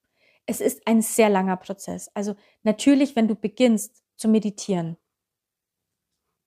[0.46, 2.12] Es ist ein sehr langer Prozess.
[2.14, 4.98] Also natürlich, wenn du beginnst zu meditieren,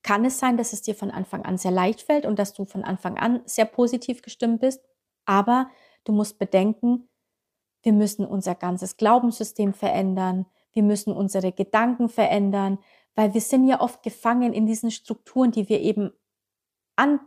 [0.01, 2.63] kann es sein, dass es dir von Anfang an sehr leicht fällt und dass du
[2.63, 4.81] von Anfang an sehr positiv gestimmt bist,
[5.25, 5.69] aber
[6.05, 7.09] du musst bedenken,
[7.83, 10.45] wir müssen unser ganzes Glaubenssystem verändern.
[10.71, 12.79] Wir müssen unsere Gedanken verändern,
[13.15, 16.11] weil wir sind ja oft gefangen in diesen Strukturen, die wir eben
[16.95, 17.19] an,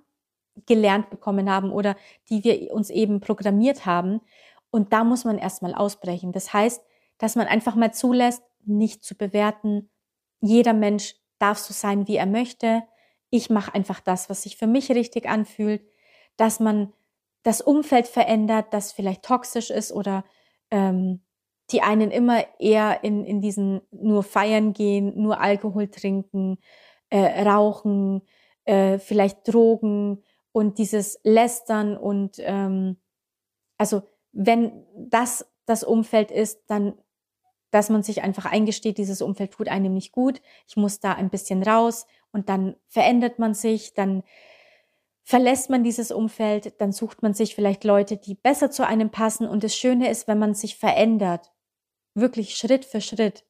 [0.65, 1.97] gelernt bekommen haben oder
[2.31, 4.21] die wir uns eben programmiert haben.
[4.71, 6.33] Und da muss man erstmal ausbrechen.
[6.33, 6.83] Das heißt,
[7.19, 9.91] dass man einfach mal zulässt, nicht zu bewerten.
[10.41, 12.83] Jeder Mensch darf so sein, wie er möchte.
[13.31, 15.83] Ich mache einfach das, was sich für mich richtig anfühlt.
[16.37, 16.93] Dass man
[17.43, 20.25] das Umfeld verändert, das vielleicht toxisch ist oder
[20.71, 21.21] ähm,
[21.71, 26.59] die einen immer eher in, in diesen nur feiern gehen, nur Alkohol trinken,
[27.11, 28.23] äh, rauchen,
[28.65, 32.97] äh, vielleicht Drogen und dieses Lästern und ähm,
[33.79, 34.03] also
[34.33, 36.95] wenn das das Umfeld ist, dann
[37.73, 41.31] dass man sich einfach eingesteht, dieses Umfeld tut einem nicht gut, ich muss da ein
[41.31, 44.23] bisschen raus und dann verändert man sich, dann
[45.27, 49.49] verlässt man dieses Umfeld, dann sucht man sich vielleicht Leute, die besser zu einem passen
[49.49, 51.53] und das Schöne ist, wenn man sich verändert,
[52.15, 53.45] wirklich Schritt für Schritt,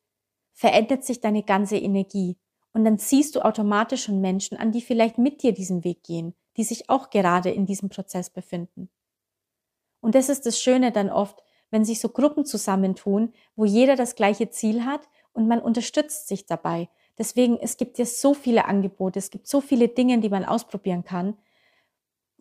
[0.55, 2.39] verändert sich deine ganze Energie
[2.73, 6.35] und dann ziehst du automatisch schon Menschen an, die vielleicht mit dir diesen Weg gehen,
[6.57, 8.89] die sich auch gerade in diesem Prozess befinden.
[10.01, 14.15] Und das ist das Schöne dann oft, wenn sich so Gruppen zusammentun, wo jeder das
[14.15, 16.89] gleiche Ziel hat und man unterstützt sich dabei.
[17.19, 21.05] Deswegen, es gibt ja so viele Angebote, es gibt so viele Dinge, die man ausprobieren
[21.05, 21.37] kann.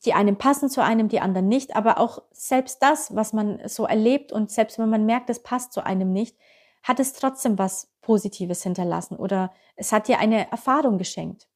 [0.06, 3.86] Die einen passen zu einem, die anderen nicht, aber auch selbst das, was man so
[3.86, 6.38] erlebt und selbst wenn man merkt, es passt zu einem nicht,
[6.84, 11.50] hat es trotzdem was Positives hinterlassen oder es hat dir eine Erfahrung geschenkt.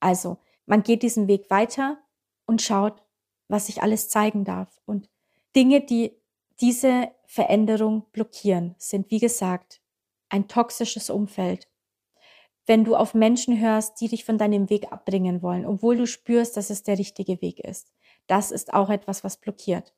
[0.00, 1.98] Also, man geht diesen Weg weiter
[2.46, 3.02] und schaut,
[3.48, 4.80] was sich alles zeigen darf.
[4.86, 5.08] Und
[5.54, 6.16] Dinge, die
[6.60, 9.80] diese Veränderung blockieren, sind, wie gesagt,
[10.28, 11.68] ein toxisches Umfeld.
[12.70, 16.56] Wenn du auf Menschen hörst, die dich von deinem Weg abbringen wollen, obwohl du spürst,
[16.56, 17.92] dass es der richtige Weg ist,
[18.28, 19.92] das ist auch etwas, was blockiert.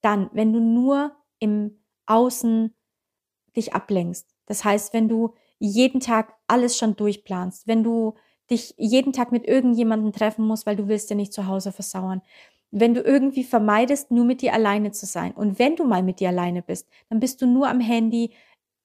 [0.00, 2.72] Dann, wenn du nur im Außen
[3.56, 8.14] dich ablenkst, das heißt, wenn du jeden Tag alles schon durchplanst, wenn du
[8.48, 12.22] dich jeden Tag mit irgendjemandem treffen musst, weil du willst ja nicht zu Hause versauern,
[12.70, 15.32] wenn du irgendwie vermeidest, nur mit dir alleine zu sein.
[15.32, 18.30] Und wenn du mal mit dir alleine bist, dann bist du nur am Handy,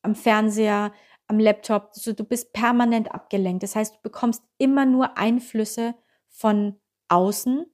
[0.01, 0.93] am Fernseher,
[1.29, 1.91] am Laptop.
[1.95, 3.63] Also du bist permanent abgelenkt.
[3.63, 5.95] Das heißt, du bekommst immer nur Einflüsse
[6.27, 7.65] von außen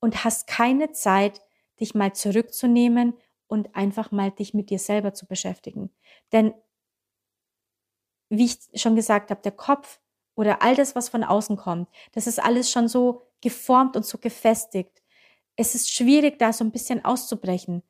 [0.00, 1.40] und hast keine Zeit,
[1.80, 3.14] dich mal zurückzunehmen
[3.48, 5.90] und einfach mal dich mit dir selber zu beschäftigen.
[6.32, 6.54] Denn
[8.30, 10.00] wie ich schon gesagt habe, der Kopf
[10.34, 14.18] oder all das, was von außen kommt, das ist alles schon so geformt und so
[14.18, 15.02] gefestigt
[15.56, 17.82] es ist schwierig, da so ein bisschen auszubrechen.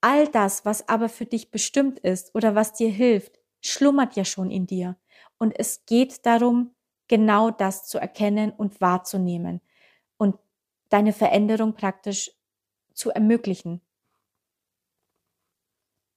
[0.00, 4.50] All das, was aber für dich bestimmt ist oder was dir hilft, schlummert ja schon
[4.50, 4.96] in dir.
[5.38, 6.74] Und es geht darum,
[7.08, 9.60] genau das zu erkennen und wahrzunehmen
[10.16, 10.36] und
[10.90, 12.30] deine Veränderung praktisch
[12.94, 13.80] zu ermöglichen.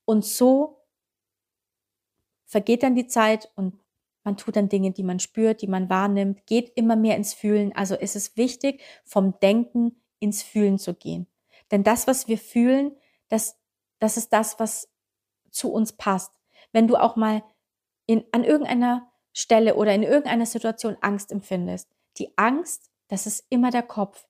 [0.06, 0.86] Und so
[2.46, 3.80] vergeht dann die Zeit und
[4.24, 7.76] man tut dann Dinge, die man spürt, die man wahrnimmt, geht immer mehr ins Fühlen.
[7.76, 11.28] Also ist es wichtig, vom Denken ins Fühlen zu gehen.
[11.72, 12.96] Denn das, was wir fühlen,
[13.28, 13.60] das,
[14.00, 14.90] das ist das, was
[15.50, 16.32] zu uns passt.
[16.74, 17.44] Wenn du auch mal
[18.06, 23.72] in, an irgendeiner Stelle oder in irgendeiner Situation Angst empfindest, die Angst, das ist immer
[23.72, 24.28] der Kopf.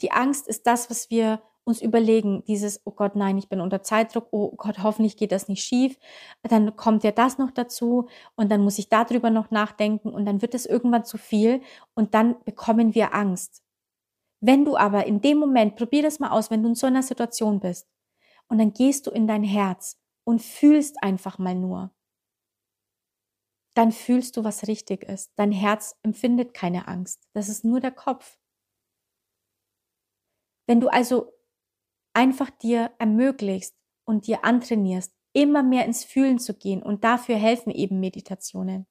[0.00, 3.82] Die Angst ist das, was wir uns überlegen, dieses, oh Gott, nein, ich bin unter
[3.82, 5.98] Zeitdruck, oh Gott, hoffentlich geht das nicht schief,
[6.44, 10.42] dann kommt ja das noch dazu und dann muss ich darüber noch nachdenken und dann
[10.42, 11.60] wird es irgendwann zu viel
[11.94, 13.64] und dann bekommen wir Angst.
[14.40, 17.02] Wenn du aber in dem Moment, probier das mal aus, wenn du in so einer
[17.02, 17.88] Situation bist,
[18.48, 21.94] und dann gehst du in dein Herz und fühlst einfach mal nur,
[23.74, 25.32] dann fühlst du, was richtig ist.
[25.36, 27.28] Dein Herz empfindet keine Angst.
[27.34, 28.38] Das ist nur der Kopf.
[30.66, 31.32] Wenn du also
[32.14, 37.70] einfach dir ermöglicht und dir antrainierst, immer mehr ins Fühlen zu gehen und dafür helfen
[37.70, 38.86] eben Meditationen,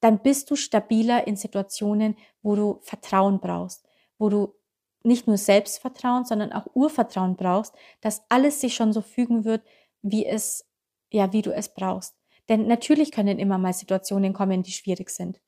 [0.00, 3.86] dann bist du stabiler in Situationen, wo du Vertrauen brauchst,
[4.18, 4.54] wo du
[5.02, 9.62] nicht nur Selbstvertrauen, sondern auch Urvertrauen brauchst, dass alles sich schon so fügen wird,
[10.02, 10.66] wie es,
[11.12, 12.16] ja, wie du es brauchst.
[12.48, 15.40] Denn natürlich können immer mal Situationen kommen, die schwierig sind.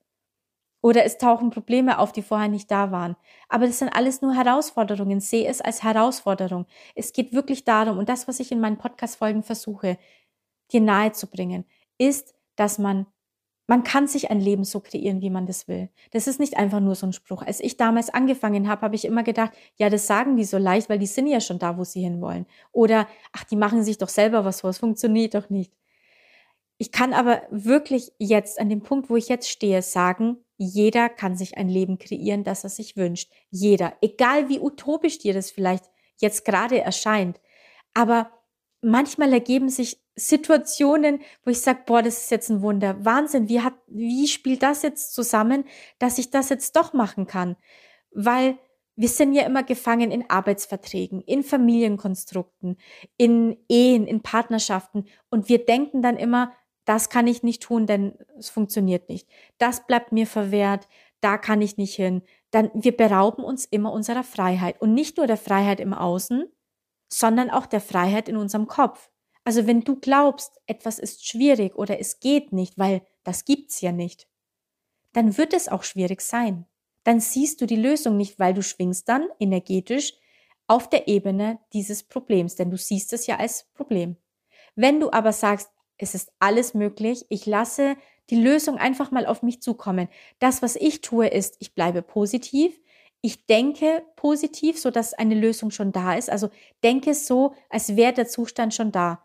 [0.81, 3.15] Oder es tauchen Probleme auf, die vorher nicht da waren.
[3.47, 5.21] Aber das sind alles nur Herausforderungen.
[5.21, 6.65] Sehe es als Herausforderung.
[6.93, 9.97] Es geht wirklich darum, und das, was ich in meinen Podcast-Folgen versuche,
[10.73, 11.65] dir nahezubringen,
[11.97, 13.05] ist, dass man
[13.67, 15.89] man kann sich ein Leben so kreieren, wie man das will.
[16.11, 17.41] Das ist nicht einfach nur so ein Spruch.
[17.41, 20.89] Als ich damals angefangen habe, habe ich immer gedacht, ja, das sagen die so leicht,
[20.89, 22.45] weil die sind ja schon da, wo sie hinwollen.
[22.71, 25.73] Oder, ach, die machen sich doch selber was vor, es funktioniert doch nicht.
[26.77, 31.37] Ich kann aber wirklich jetzt, an dem Punkt, wo ich jetzt stehe, sagen, jeder kann
[31.37, 33.31] sich ein Leben kreieren, das er sich wünscht.
[33.49, 33.93] Jeder.
[34.01, 35.85] Egal wie utopisch dir das vielleicht
[36.17, 37.39] jetzt gerade erscheint.
[37.93, 38.31] Aber
[38.81, 43.03] manchmal ergeben sich Situationen, wo ich sage, boah, das ist jetzt ein Wunder.
[43.03, 45.65] Wahnsinn, wie hat, wie spielt das jetzt zusammen,
[45.99, 47.55] dass ich das jetzt doch machen kann?
[48.11, 48.57] Weil
[48.95, 52.77] wir sind ja immer gefangen in Arbeitsverträgen, in Familienkonstrukten,
[53.17, 56.53] in Ehen, in Partnerschaften und wir denken dann immer,
[56.85, 59.27] das kann ich nicht tun, denn es funktioniert nicht.
[59.57, 60.87] Das bleibt mir verwehrt,
[61.21, 62.21] da kann ich nicht hin.
[62.51, 66.45] Dann wir berauben uns immer unserer Freiheit und nicht nur der Freiheit im Außen,
[67.07, 69.09] sondern auch der Freiheit in unserem Kopf.
[69.43, 73.91] Also wenn du glaubst, etwas ist schwierig oder es geht nicht, weil das gibt's ja
[73.91, 74.27] nicht,
[75.13, 76.65] dann wird es auch schwierig sein
[77.03, 80.13] dann siehst du die Lösung nicht, weil du schwingst dann energetisch
[80.67, 84.15] auf der Ebene dieses Problems, denn du siehst es ja als Problem.
[84.75, 87.95] Wenn du aber sagst, es ist alles möglich, ich lasse
[88.29, 90.07] die Lösung einfach mal auf mich zukommen.
[90.39, 92.79] Das, was ich tue, ist, ich bleibe positiv,
[93.21, 96.29] ich denke positiv, so dass eine Lösung schon da ist.
[96.29, 96.49] Also
[96.83, 99.23] denke so, als wäre der Zustand schon da.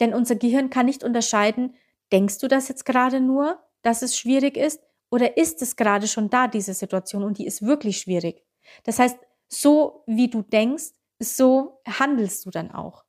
[0.00, 1.74] Denn unser Gehirn kann nicht unterscheiden,
[2.12, 6.30] denkst du das jetzt gerade nur, dass es schwierig ist, oder ist es gerade schon
[6.30, 8.44] da, diese Situation, und die ist wirklich schwierig?
[8.84, 13.04] Das heißt, so wie du denkst, so handelst du dann auch.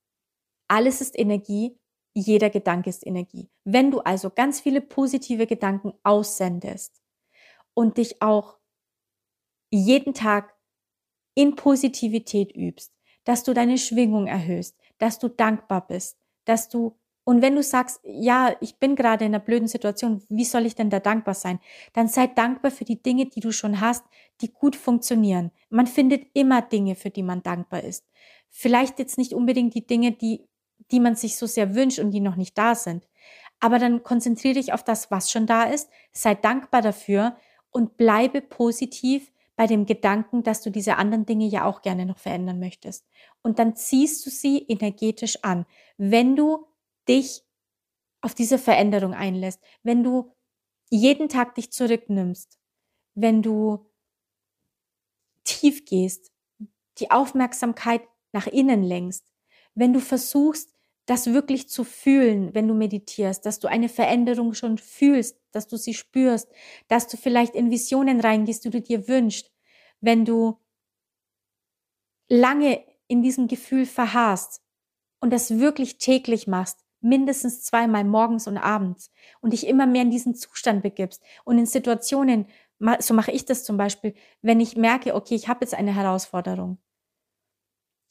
[0.67, 1.77] Alles ist Energie,
[2.13, 3.49] jeder Gedanke ist Energie.
[3.63, 7.01] Wenn du also ganz viele positive Gedanken aussendest
[7.73, 8.57] und dich auch
[9.69, 10.53] jeden Tag
[11.35, 17.41] in Positivität übst, dass du deine Schwingung erhöhst, dass du dankbar bist, dass du und
[17.41, 20.89] wenn du sagst, ja, ich bin gerade in einer blöden Situation, wie soll ich denn
[20.89, 21.59] da dankbar sein?
[21.93, 24.03] Dann sei dankbar für die Dinge, die du schon hast,
[24.41, 25.51] die gut funktionieren.
[25.69, 28.05] Man findet immer Dinge, für die man dankbar ist.
[28.49, 30.47] Vielleicht jetzt nicht unbedingt die Dinge, die,
[30.91, 33.07] die man sich so sehr wünscht und die noch nicht da sind.
[33.59, 37.37] Aber dann konzentriere dich auf das, was schon da ist, sei dankbar dafür
[37.69, 42.17] und bleibe positiv bei dem Gedanken, dass du diese anderen Dinge ja auch gerne noch
[42.17, 43.05] verändern möchtest.
[43.43, 45.65] Und dann ziehst du sie energetisch an.
[45.97, 46.67] Wenn du
[47.07, 47.43] dich
[48.21, 50.31] auf diese Veränderung einlässt, wenn du
[50.89, 52.59] jeden Tag dich zurücknimmst,
[53.15, 53.89] wenn du
[55.43, 56.31] tief gehst,
[56.99, 59.25] die Aufmerksamkeit nach innen lenkst,
[59.73, 60.73] wenn du versuchst,
[61.11, 65.75] das wirklich zu fühlen, wenn du meditierst, dass du eine Veränderung schon fühlst, dass du
[65.75, 66.49] sie spürst,
[66.87, 69.51] dass du vielleicht in Visionen reingehst, die du dir wünschst,
[69.99, 70.57] wenn du
[72.29, 74.61] lange in diesem Gefühl verharrst
[75.19, 80.11] und das wirklich täglich machst, mindestens zweimal morgens und abends und dich immer mehr in
[80.11, 81.21] diesen Zustand begibst.
[81.43, 82.47] Und in Situationen,
[82.99, 86.77] so mache ich das zum Beispiel, wenn ich merke, okay, ich habe jetzt eine Herausforderung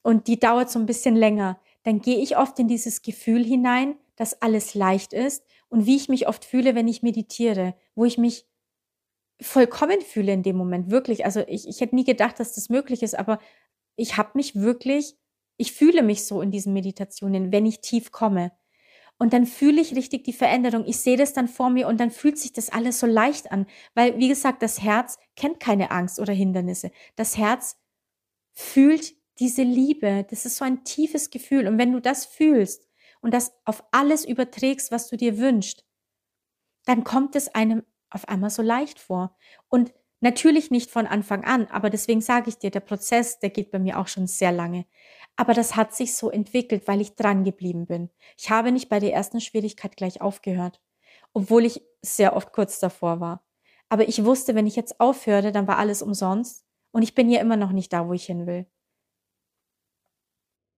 [0.02, 3.96] und die dauert so ein bisschen länger, dann gehe ich oft in dieses Gefühl hinein,
[4.16, 8.18] dass alles leicht ist und wie ich mich oft fühle, wenn ich meditiere, wo ich
[8.18, 8.46] mich
[9.40, 11.24] vollkommen fühle in dem Moment, wirklich.
[11.24, 13.38] Also ich, ich hätte nie gedacht, dass das möglich ist, aber
[13.96, 15.16] ich habe mich wirklich,
[15.56, 18.52] ich fühle mich so in diesen Meditationen, wenn ich tief komme.
[19.18, 20.86] Und dann fühle ich richtig die Veränderung.
[20.86, 23.66] Ich sehe das dann vor mir und dann fühlt sich das alles so leicht an.
[23.94, 26.90] Weil, wie gesagt, das Herz kennt keine Angst oder Hindernisse.
[27.16, 27.76] Das Herz
[28.52, 30.26] fühlt diese Liebe.
[30.28, 31.66] Das ist so ein tiefes Gefühl.
[31.66, 32.88] Und wenn du das fühlst
[33.20, 35.84] und das auf alles überträgst, was du dir wünschst,
[36.84, 39.36] dann kommt es einem auf einmal so leicht vor.
[39.68, 43.70] Und natürlich nicht von Anfang an, aber deswegen sage ich dir, der Prozess, der geht
[43.70, 44.84] bei mir auch schon sehr lange.
[45.36, 48.10] Aber das hat sich so entwickelt, weil ich dran geblieben bin.
[48.36, 50.80] Ich habe nicht bei der ersten Schwierigkeit gleich aufgehört,
[51.32, 53.42] obwohl ich sehr oft kurz davor war.
[53.88, 57.40] Aber ich wusste, wenn ich jetzt aufhöre, dann war alles umsonst und ich bin ja
[57.40, 58.66] immer noch nicht da, wo ich hin will.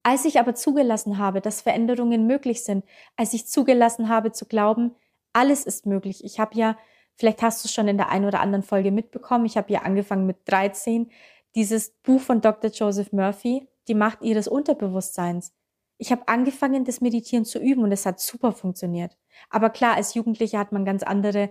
[0.03, 2.85] Als ich aber zugelassen habe, dass Veränderungen möglich sind,
[3.17, 4.97] als ich zugelassen habe zu glauben,
[5.33, 6.25] alles ist möglich.
[6.25, 6.77] Ich habe ja,
[7.15, 9.83] vielleicht hast du es schon in der einen oder anderen Folge mitbekommen, ich habe ja
[9.83, 11.11] angefangen mit 13,
[11.55, 12.71] dieses Buch von Dr.
[12.71, 15.53] Joseph Murphy, die Macht ihres Unterbewusstseins.
[15.99, 19.17] Ich habe angefangen, das Meditieren zu üben und es hat super funktioniert.
[19.51, 21.51] Aber klar, als Jugendlicher hat man ganz andere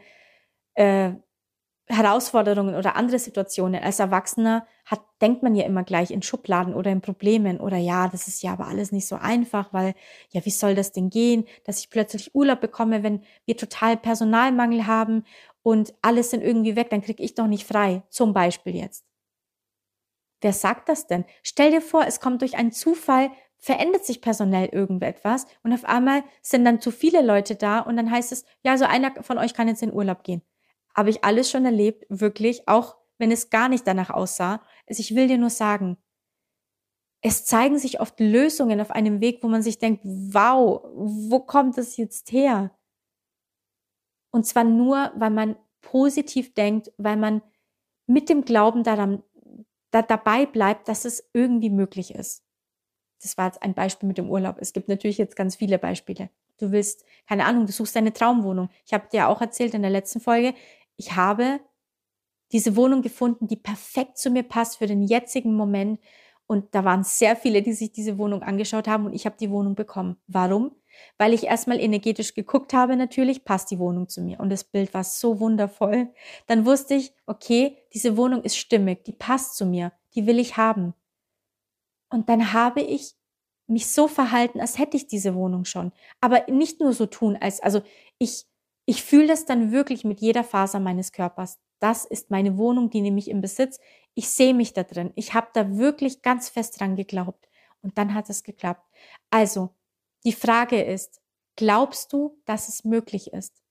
[0.73, 1.13] äh,
[1.91, 3.82] Herausforderungen oder andere Situationen.
[3.84, 8.08] Als Erwachsener hat, denkt man ja immer gleich in Schubladen oder in Problemen oder ja,
[8.08, 9.93] das ist ja aber alles nicht so einfach, weil
[10.30, 14.88] ja, wie soll das denn gehen, dass ich plötzlich Urlaub bekomme, wenn wir total Personalmangel
[14.88, 15.23] haben
[15.63, 19.06] und alles sind irgendwie weg, dann kriege ich doch nicht frei, zum Beispiel jetzt.
[20.42, 21.25] Wer sagt das denn?
[21.44, 23.29] Stell dir vor, es kommt durch einen Zufall,
[23.60, 28.10] verändert sich personell irgendetwas und auf einmal sind dann zu viele Leute da und dann
[28.10, 30.42] heißt es, ja, so einer von euch kann jetzt in Urlaub gehen.
[30.96, 34.62] Habe ich alles schon erlebt, wirklich, auch wenn es gar nicht danach aussah.
[34.87, 35.98] Also ich will dir nur sagen,
[37.21, 41.77] es zeigen sich oft Lösungen auf einem Weg, wo man sich denkt, wow, wo kommt
[41.77, 42.75] das jetzt her?
[44.31, 47.42] Und zwar nur, weil man positiv denkt, weil man
[48.08, 49.23] mit dem Glauben daran
[49.92, 52.44] da dabei bleibt, dass es irgendwie möglich ist.
[53.21, 54.58] Das war jetzt ein Beispiel mit dem Urlaub.
[54.60, 56.29] Es gibt natürlich jetzt ganz viele Beispiele.
[56.58, 58.69] Du willst, keine Ahnung, du suchst deine Traumwohnung.
[58.85, 60.54] Ich habe dir auch erzählt in der letzten Folge,
[61.02, 61.60] ich habe
[62.52, 65.99] diese Wohnung gefunden, die perfekt zu mir passt für den jetzigen Moment.
[66.45, 69.49] Und da waren sehr viele, die sich diese Wohnung angeschaut haben und ich habe die
[69.49, 70.17] Wohnung bekommen.
[70.27, 70.75] Warum?
[71.17, 74.39] Weil ich erstmal energetisch geguckt habe, natürlich passt die Wohnung zu mir.
[74.39, 76.13] Und das Bild war so wundervoll.
[76.45, 80.56] Dann wusste ich, okay, diese Wohnung ist stimmig, die passt zu mir, die will ich
[80.58, 80.93] haben.
[82.10, 83.15] Und dann habe ich
[83.65, 85.93] mich so verhalten, als hätte ich diese Wohnung schon.
[86.19, 87.81] Aber nicht nur so tun, als, also
[88.19, 88.45] ich,
[88.92, 91.62] ich fühle das dann wirklich mit jeder Faser meines Körpers.
[91.79, 93.79] Das ist meine Wohnung, die nehme ich im Besitz.
[94.15, 95.13] Ich sehe mich da drin.
[95.15, 97.48] Ich habe da wirklich ganz fest dran geglaubt.
[97.81, 98.85] Und dann hat es geklappt.
[99.29, 99.69] Also,
[100.25, 101.21] die Frage ist,
[101.56, 103.62] glaubst du, dass es möglich ist?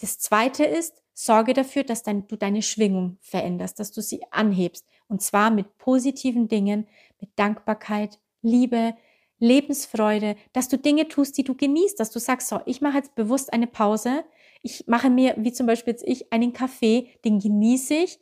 [0.00, 4.86] Das zweite ist, sorge dafür, dass dein, du deine Schwingung veränderst, dass du sie anhebst.
[5.06, 6.88] Und zwar mit positiven Dingen,
[7.20, 8.94] mit Dankbarkeit, Liebe,
[9.38, 13.14] Lebensfreude, dass du Dinge tust, die du genießt, dass du sagst, so, ich mache jetzt
[13.14, 14.24] bewusst eine Pause,
[14.62, 18.18] ich mache mir, wie zum Beispiel jetzt ich, einen Kaffee, den genieße ich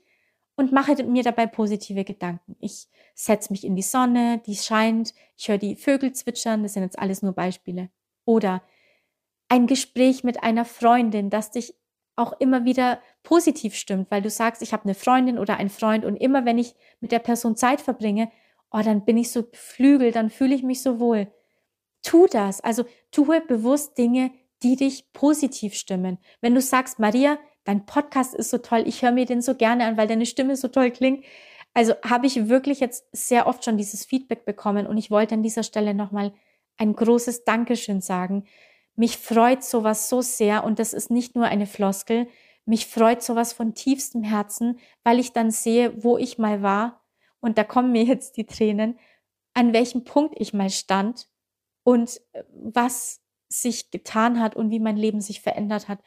[0.57, 2.57] und mache mir dabei positive Gedanken.
[2.61, 6.83] Ich setze mich in die Sonne, die scheint, ich höre die Vögel zwitschern, das sind
[6.83, 7.91] jetzt alles nur Beispiele.
[8.25, 8.63] Oder
[9.49, 11.75] ein Gespräch mit einer Freundin, das dich
[12.17, 16.05] auch immer wieder positiv stimmt, weil du sagst, ich habe eine Freundin oder einen Freund
[16.05, 18.31] und immer wenn ich mit der Person Zeit verbringe,
[18.71, 21.33] oh, dann bin ich so beflügelt, dann fühle ich mich so wohl.
[22.03, 24.31] Tu das, also tue bewusst Dinge,
[24.65, 26.19] die dich positiv stimmen.
[26.41, 29.85] Wenn du sagst, Maria, dein Podcast ist so toll, ich höre mir den so gerne
[29.85, 31.25] an, weil deine Stimme so toll klingt.
[31.75, 35.43] Also habe ich wirklich jetzt sehr oft schon dieses Feedback bekommen und ich wollte an
[35.43, 36.33] dieser Stelle nochmal
[36.77, 38.45] ein großes Dankeschön sagen.
[38.97, 42.29] Mich freut sowas so sehr und das ist nicht nur eine Floskel.
[42.65, 47.03] Mich freut sowas von tiefstem Herzen, weil ich dann sehe, wo ich mal war
[47.41, 48.99] und da kommen mir jetzt die Tränen,
[49.53, 51.29] an welchem Punkt ich mal stand
[51.83, 53.24] und äh, was
[53.61, 56.01] sich getan hat und wie mein Leben sich verändert hat.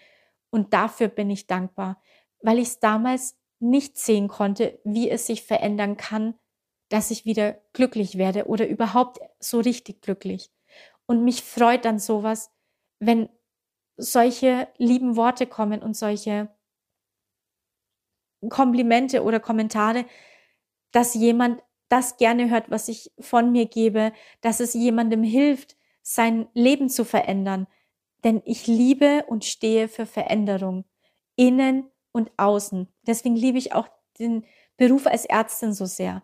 [0.50, 2.02] Und dafür bin ich dankbar,
[2.42, 6.36] weil ich es damals nicht sehen konnte, wie es sich verändern kann,
[6.90, 10.52] dass ich wieder glücklich werde oder überhaupt so richtig glücklich.
[11.06, 12.52] Und mich freut dann sowas,
[13.00, 13.30] wenn
[13.98, 16.50] solche lieben Worte kommen und solche
[18.50, 20.06] Komplimente oder Kommentare,
[20.92, 25.77] dass jemand das gerne hört, was ich von mir gebe, dass es jemandem hilft,
[26.10, 27.68] sein Leben zu verändern.
[28.24, 30.86] Denn ich liebe und stehe für Veränderung,
[31.36, 32.88] innen und außen.
[33.06, 34.46] Deswegen liebe ich auch den
[34.78, 36.24] Beruf als Ärztin so sehr.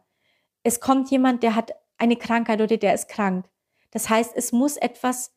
[0.63, 3.45] Es kommt jemand, der hat eine Krankheit oder der ist krank.
[3.91, 5.35] Das heißt, es muss etwas,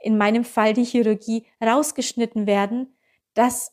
[0.00, 2.96] in meinem Fall die Chirurgie, rausgeschnitten werden,
[3.34, 3.72] dass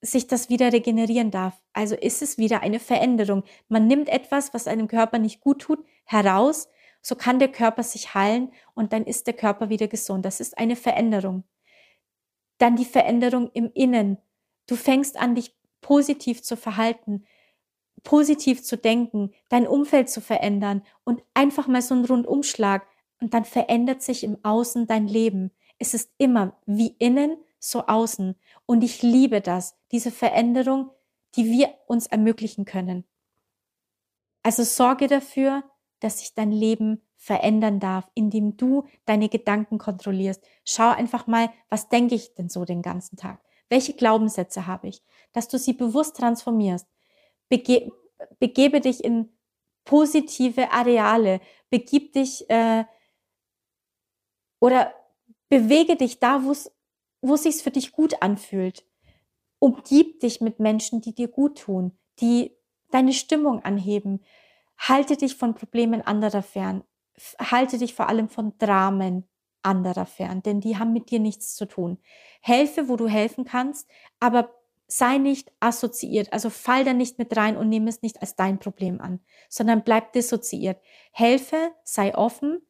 [0.00, 1.60] sich das wieder regenerieren darf.
[1.74, 3.44] Also ist es wieder eine Veränderung.
[3.68, 6.68] Man nimmt etwas, was einem Körper nicht gut tut, heraus,
[7.02, 10.24] so kann der Körper sich heilen und dann ist der Körper wieder gesund.
[10.24, 11.44] Das ist eine Veränderung.
[12.58, 14.18] Dann die Veränderung im Innen.
[14.66, 17.24] Du fängst an, dich positiv zu verhalten,
[18.02, 22.86] positiv zu denken, dein Umfeld zu verändern und einfach mal so einen Rundumschlag
[23.20, 25.50] und dann verändert sich im Außen dein Leben.
[25.78, 28.36] Es ist immer wie innen, so außen.
[28.66, 30.90] Und ich liebe das, diese Veränderung,
[31.36, 33.04] die wir uns ermöglichen können.
[34.42, 35.62] Also sorge dafür,
[36.00, 40.42] dass sich dein Leben verändern darf, indem du deine Gedanken kontrollierst.
[40.64, 43.40] Schau einfach mal, was denke ich denn so den ganzen Tag?
[43.68, 45.02] Welche Glaubenssätze habe ich?
[45.32, 46.86] Dass du sie bewusst transformierst.
[47.48, 47.92] Bege
[48.38, 49.30] begebe dich in
[49.84, 51.40] positive Areale.
[51.70, 52.84] Begib dich äh,
[54.60, 54.92] oder
[55.48, 56.72] bewege dich da, wo es
[57.22, 58.86] wo es sich für dich gut anfühlt.
[59.58, 62.56] Umgib dich mit Menschen, die dir gut tun, die
[62.90, 64.24] deine Stimmung anheben.
[64.80, 66.84] Halte dich von Problemen anderer fern.
[67.38, 69.28] Halte dich vor allem von Dramen
[69.62, 71.98] anderer fern, denn die haben mit dir nichts zu tun.
[72.40, 74.54] Helfe, wo du helfen kannst, aber
[74.86, 78.58] sei nicht assoziiert, also fall da nicht mit rein und nehme es nicht als dein
[78.58, 80.80] Problem an, sondern bleib dissoziiert.
[81.12, 82.60] Helfe, sei offen,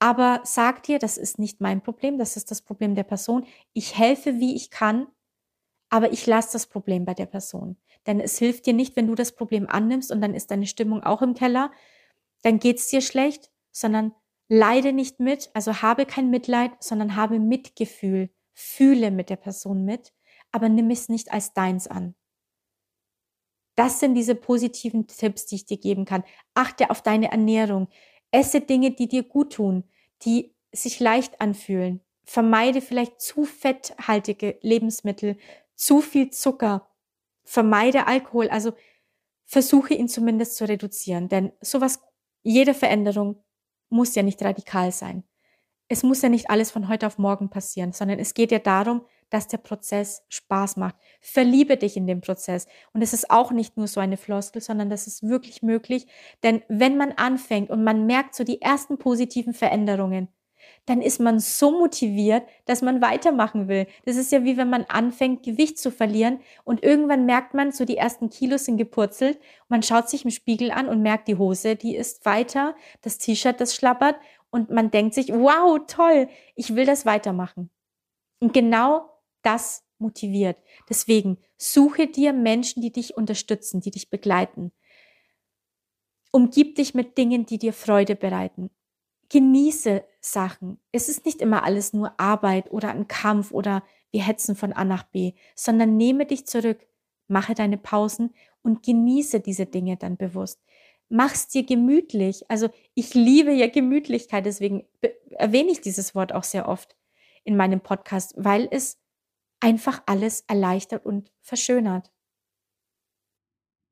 [0.00, 3.46] aber sag dir, das ist nicht mein Problem, das ist das Problem der Person.
[3.72, 5.06] Ich helfe, wie ich kann,
[5.90, 7.76] aber ich lasse das Problem bei der Person.
[8.06, 11.02] Denn es hilft dir nicht, wenn du das Problem annimmst und dann ist deine Stimmung
[11.02, 11.70] auch im Keller,
[12.42, 14.14] dann geht's dir schlecht, sondern
[14.48, 20.12] leide nicht mit, also habe kein Mitleid, sondern habe Mitgefühl, fühle mit der Person mit,
[20.52, 22.14] aber nimm es nicht als deins an.
[23.76, 26.24] Das sind diese positiven Tipps, die ich dir geben kann.
[26.52, 27.88] Achte auf deine Ernährung.
[28.30, 29.84] Esse Dinge, die dir gut tun,
[30.22, 32.00] die sich leicht anfühlen.
[32.24, 35.38] Vermeide vielleicht zu fetthaltige Lebensmittel,
[35.76, 36.89] zu viel Zucker.
[37.44, 38.48] Vermeide Alkohol.
[38.48, 38.72] Also
[39.44, 41.28] versuche ihn zumindest zu reduzieren.
[41.28, 42.00] Denn sowas,
[42.42, 43.42] jede Veränderung
[43.88, 45.24] muss ja nicht radikal sein.
[45.88, 49.04] Es muss ja nicht alles von heute auf morgen passieren, sondern es geht ja darum,
[49.28, 50.94] dass der Prozess Spaß macht.
[51.20, 52.68] Verliebe dich in den Prozess.
[52.92, 56.06] Und es ist auch nicht nur so eine Floskel, sondern das ist wirklich möglich.
[56.42, 60.28] Denn wenn man anfängt und man merkt so die ersten positiven Veränderungen,
[60.86, 63.86] dann ist man so motiviert, dass man weitermachen will.
[64.06, 67.84] Das ist ja wie wenn man anfängt, Gewicht zu verlieren und irgendwann merkt man, so
[67.84, 69.38] die ersten Kilos sind gepurzelt.
[69.68, 73.60] Man schaut sich im Spiegel an und merkt, die Hose, die ist weiter, das T-Shirt,
[73.60, 74.16] das schlappert
[74.50, 77.70] und man denkt sich, wow, toll, ich will das weitermachen.
[78.40, 79.10] Und genau
[79.42, 80.56] das motiviert.
[80.88, 84.72] Deswegen suche dir Menschen, die dich unterstützen, die dich begleiten.
[86.32, 88.70] Umgib dich mit Dingen, die dir Freude bereiten
[89.30, 90.78] genieße Sachen.
[90.92, 94.84] Es ist nicht immer alles nur Arbeit oder ein Kampf oder wir hetzen von A
[94.84, 96.86] nach B, sondern nehme dich zurück,
[97.28, 100.60] mache deine Pausen und genieße diese Dinge dann bewusst.
[101.08, 102.48] Mach's dir gemütlich.
[102.50, 104.84] Also ich liebe ja Gemütlichkeit, deswegen
[105.30, 106.96] erwähne ich dieses Wort auch sehr oft
[107.44, 108.98] in meinem Podcast, weil es
[109.60, 112.10] einfach alles erleichtert und verschönert.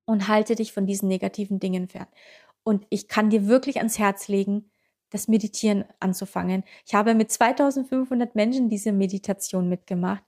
[0.04, 2.06] Und halte dich von diesen negativen Dingen fern.
[2.62, 4.70] Und ich kann dir wirklich ans Herz legen,
[5.10, 6.64] das Meditieren anzufangen.
[6.86, 10.24] Ich habe mit 2500 Menschen diese Meditation mitgemacht.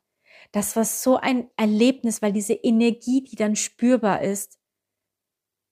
[0.53, 4.59] Das war so ein Erlebnis, weil diese Energie, die dann spürbar ist,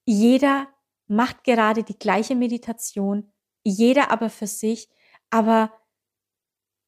[0.04, 0.68] jeder
[1.06, 3.32] macht gerade die gleiche Meditation,
[3.64, 4.88] jeder aber für sich,
[5.30, 5.72] aber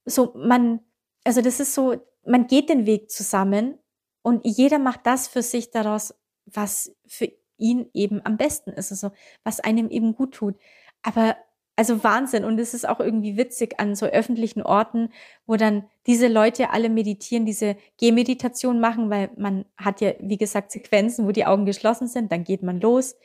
[0.04, 0.80] so man,
[1.24, 3.78] also das ist so, man geht den Weg zusammen
[4.22, 6.14] und jeder macht das für sich daraus,
[6.46, 9.10] was für ihn eben am besten ist, also
[9.44, 10.56] was einem eben gut tut.
[11.02, 11.36] Aber
[11.76, 12.44] also Wahnsinn.
[12.44, 15.10] Und es ist auch irgendwie witzig an so öffentlichen Orten,
[15.46, 20.72] wo dann diese Leute alle meditieren, diese Gehmeditation machen, weil man hat ja, wie gesagt,
[20.72, 23.16] Sequenzen, wo die Augen geschlossen sind, dann geht man los,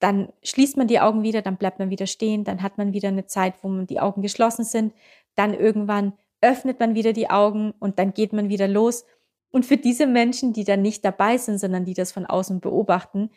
[0.00, 3.08] dann schließt man die Augen wieder, dann bleibt man wieder stehen, dann hat man wieder
[3.08, 4.94] eine Zeit, wo die Augen geschlossen sind,
[5.34, 9.04] dann irgendwann öffnet man wieder die Augen und dann geht man wieder los.
[9.50, 13.30] Und für diese Menschen, die dann nicht dabei sind, sondern die das von außen beobachten,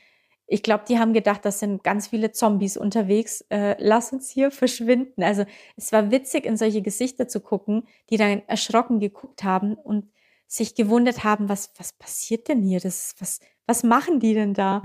[0.48, 3.42] ich glaube, die haben gedacht, das sind ganz viele Zombies unterwegs.
[3.50, 5.24] Äh, lass uns hier verschwinden.
[5.24, 10.12] Also es war witzig, in solche Gesichter zu gucken, die dann erschrocken geguckt haben und
[10.48, 12.80] sich gewundert haben, was, was passiert denn hier?
[12.80, 14.84] Das, was, was machen die denn da?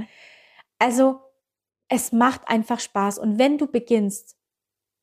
[0.78, 1.20] Also
[1.88, 3.18] es macht einfach Spaß.
[3.18, 4.36] Und wenn du beginnst,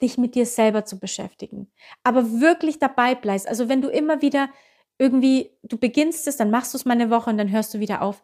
[0.02, 1.72] dich mit dir selber zu beschäftigen,
[2.04, 4.50] aber wirklich dabei bleibst, also wenn du immer wieder
[4.98, 7.80] irgendwie, du beginnst es, dann machst du es mal eine Woche und dann hörst du
[7.80, 8.24] wieder auf,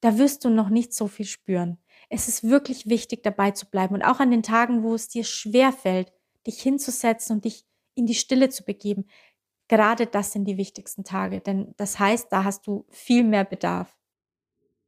[0.00, 1.78] da wirst du noch nicht so viel spüren.
[2.08, 5.24] Es ist wirklich wichtig, dabei zu bleiben und auch an den Tagen, wo es dir
[5.24, 6.12] schwer fällt,
[6.46, 9.06] dich hinzusetzen und dich in die Stille zu begeben.
[9.68, 13.98] Gerade das sind die wichtigsten Tage, denn das heißt, da hast du viel mehr Bedarf.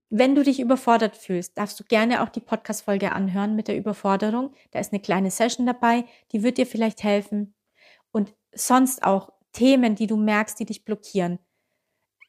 [0.08, 4.52] Wenn du dich überfordert fühlst, darfst du gerne auch die Podcast-Folge anhören mit der Überforderung.
[4.72, 7.54] Da ist eine kleine Session dabei, die wird dir vielleicht helfen.
[8.10, 11.38] Und sonst auch Themen, die du merkst, die dich blockieren.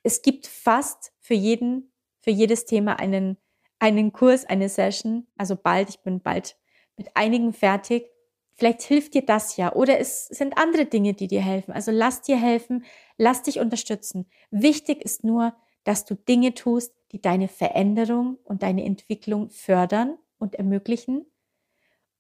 [0.04, 1.91] Es gibt fast für jeden
[2.22, 3.38] für jedes Thema einen,
[3.80, 5.28] einen Kurs, eine Session.
[5.38, 6.58] Also bald, ich bin bald
[6.98, 8.06] mit einigen fertig.
[8.54, 9.74] Vielleicht hilft dir das ja.
[9.74, 11.74] Oder es sind andere Dinge, die dir helfen.
[11.74, 12.86] Also lass dir helfen,
[13.18, 14.28] lass dich unterstützen.
[14.52, 20.56] Wichtig ist nur, dass du Dinge tust, die deine Veränderung und deine Entwicklung fördern und
[20.56, 21.26] ermöglichen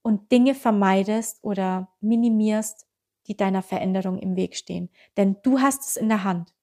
[0.02, 2.88] und Dinge vermeidest oder minimierst,
[3.28, 4.89] die deiner Veränderung im Weg stehen.
[5.18, 6.54] Denn du hast es in der Hand.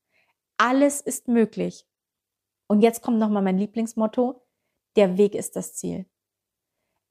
[0.57, 1.86] Alles ist möglich.
[2.69, 4.43] Und jetzt kommt nochmal mein Lieblingsmotto.
[4.97, 6.07] Der Weg ist das Ziel.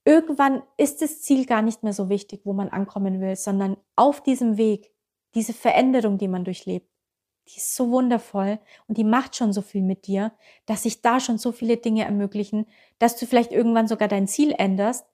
[0.04, 4.22] Irgendwann ist das Ziel gar nicht mehr so wichtig, wo man ankommen will, sondern auf
[4.22, 4.90] diesem Weg,
[5.34, 6.88] diese Veränderung, die man durchlebt,
[7.48, 10.32] die ist so wundervoll und die macht schon so viel mit dir,
[10.66, 12.66] dass sich da schon so viele Dinge ermöglichen,
[12.98, 15.06] dass du vielleicht irgendwann sogar dein Ziel änderst,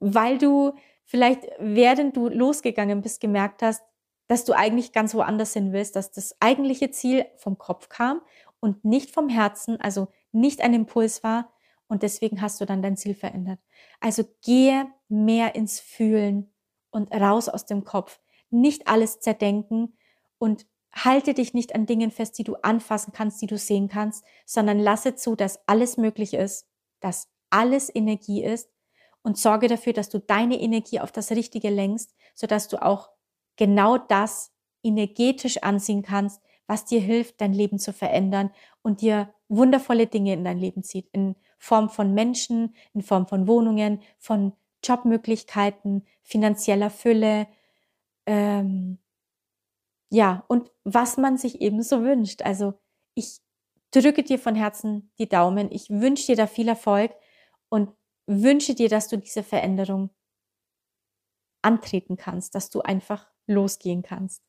[0.00, 0.72] weil du
[1.04, 3.82] vielleicht während du losgegangen bist gemerkt hast,
[4.26, 8.22] dass du eigentlich ganz woanders hin willst, dass das eigentliche Ziel vom Kopf kam
[8.64, 11.52] und nicht vom Herzen, also nicht ein Impuls war
[11.86, 13.60] und deswegen hast du dann dein Ziel verändert.
[14.00, 16.50] Also gehe mehr ins Fühlen
[16.90, 18.20] und raus aus dem Kopf.
[18.48, 19.98] Nicht alles zerdenken
[20.38, 24.24] und halte dich nicht an Dingen fest, die du anfassen kannst, die du sehen kannst,
[24.46, 26.66] sondern lasse zu, dass alles möglich ist,
[27.00, 28.70] dass alles Energie ist
[29.20, 33.10] und sorge dafür, dass du deine Energie auf das Richtige lenkst, sodass du auch
[33.56, 34.52] genau das
[34.82, 38.50] energetisch anziehen kannst, was dir hilft, dein Leben zu verändern
[38.82, 43.46] und dir wundervolle Dinge in dein Leben zieht, in Form von Menschen, in Form von
[43.46, 44.52] Wohnungen, von
[44.84, 47.46] Jobmöglichkeiten, finanzieller Fülle,
[48.26, 48.98] ähm,
[50.10, 52.42] ja, und was man sich eben so wünscht.
[52.42, 52.74] Also
[53.14, 53.40] ich
[53.90, 57.12] drücke dir von Herzen die Daumen, ich wünsche dir da viel Erfolg
[57.68, 57.90] und
[58.26, 60.10] wünsche dir, dass du diese Veränderung
[61.62, 64.42] antreten kannst, dass du einfach losgehen kannst.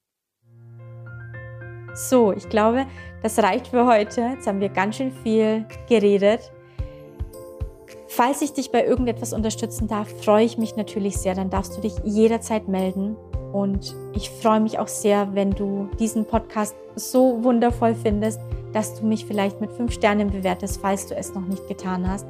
[1.96, 2.86] So, ich glaube,
[3.24, 4.22] das reicht für heute.
[4.34, 6.52] Jetzt haben wir ganz schön viel geredet.
[8.10, 11.36] Falls ich dich bei irgendetwas unterstützen darf, freue ich mich natürlich sehr.
[11.36, 13.16] Dann darfst du dich jederzeit melden.
[13.54, 18.42] Und ich freue mich auch sehr, wenn du diesen Podcast so wundervoll findest,
[18.74, 22.28] dass du mich vielleicht mit fünf Sternen bewertest, falls du es noch nicht getan hast.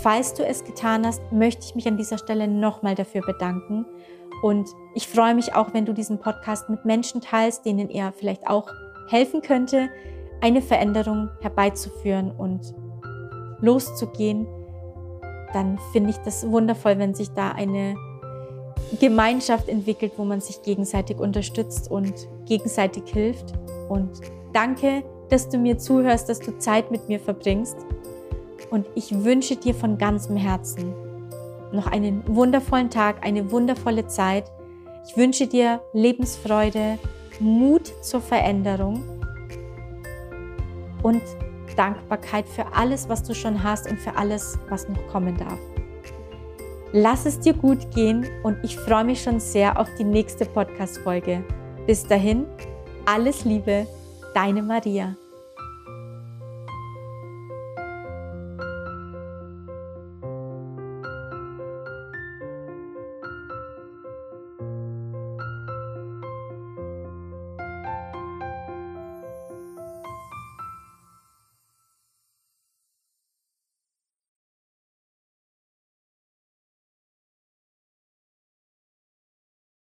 [0.00, 3.84] Falls du es getan hast, möchte ich mich an dieser Stelle nochmal dafür bedanken.
[4.42, 8.46] Und ich freue mich auch, wenn du diesen Podcast mit Menschen teilst, denen er vielleicht
[8.48, 8.68] auch
[9.12, 9.88] helfen könnte,
[10.40, 12.74] eine Veränderung herbeizuführen und
[13.60, 14.46] loszugehen.
[15.52, 17.94] Dann finde ich das wundervoll, wenn sich da eine
[18.98, 22.12] Gemeinschaft entwickelt, wo man sich gegenseitig unterstützt und
[22.46, 23.52] gegenseitig hilft.
[23.88, 24.10] Und
[24.52, 27.76] danke, dass du mir zuhörst, dass du Zeit mit mir verbringst.
[28.70, 30.94] Und ich wünsche dir von ganzem Herzen
[31.72, 34.50] noch einen wundervollen Tag, eine wundervolle Zeit.
[35.08, 36.98] Ich wünsche dir Lebensfreude,
[37.40, 39.02] Mut zur Veränderung
[41.02, 41.22] und
[41.76, 45.58] Dankbarkeit für alles, was du schon hast und für alles, was noch kommen darf.
[46.92, 51.42] Lass es dir gut gehen und ich freue mich schon sehr auf die nächste Podcast-Folge.
[51.86, 52.44] Bis dahin,
[53.06, 53.86] alles Liebe,
[54.34, 55.16] deine Maria.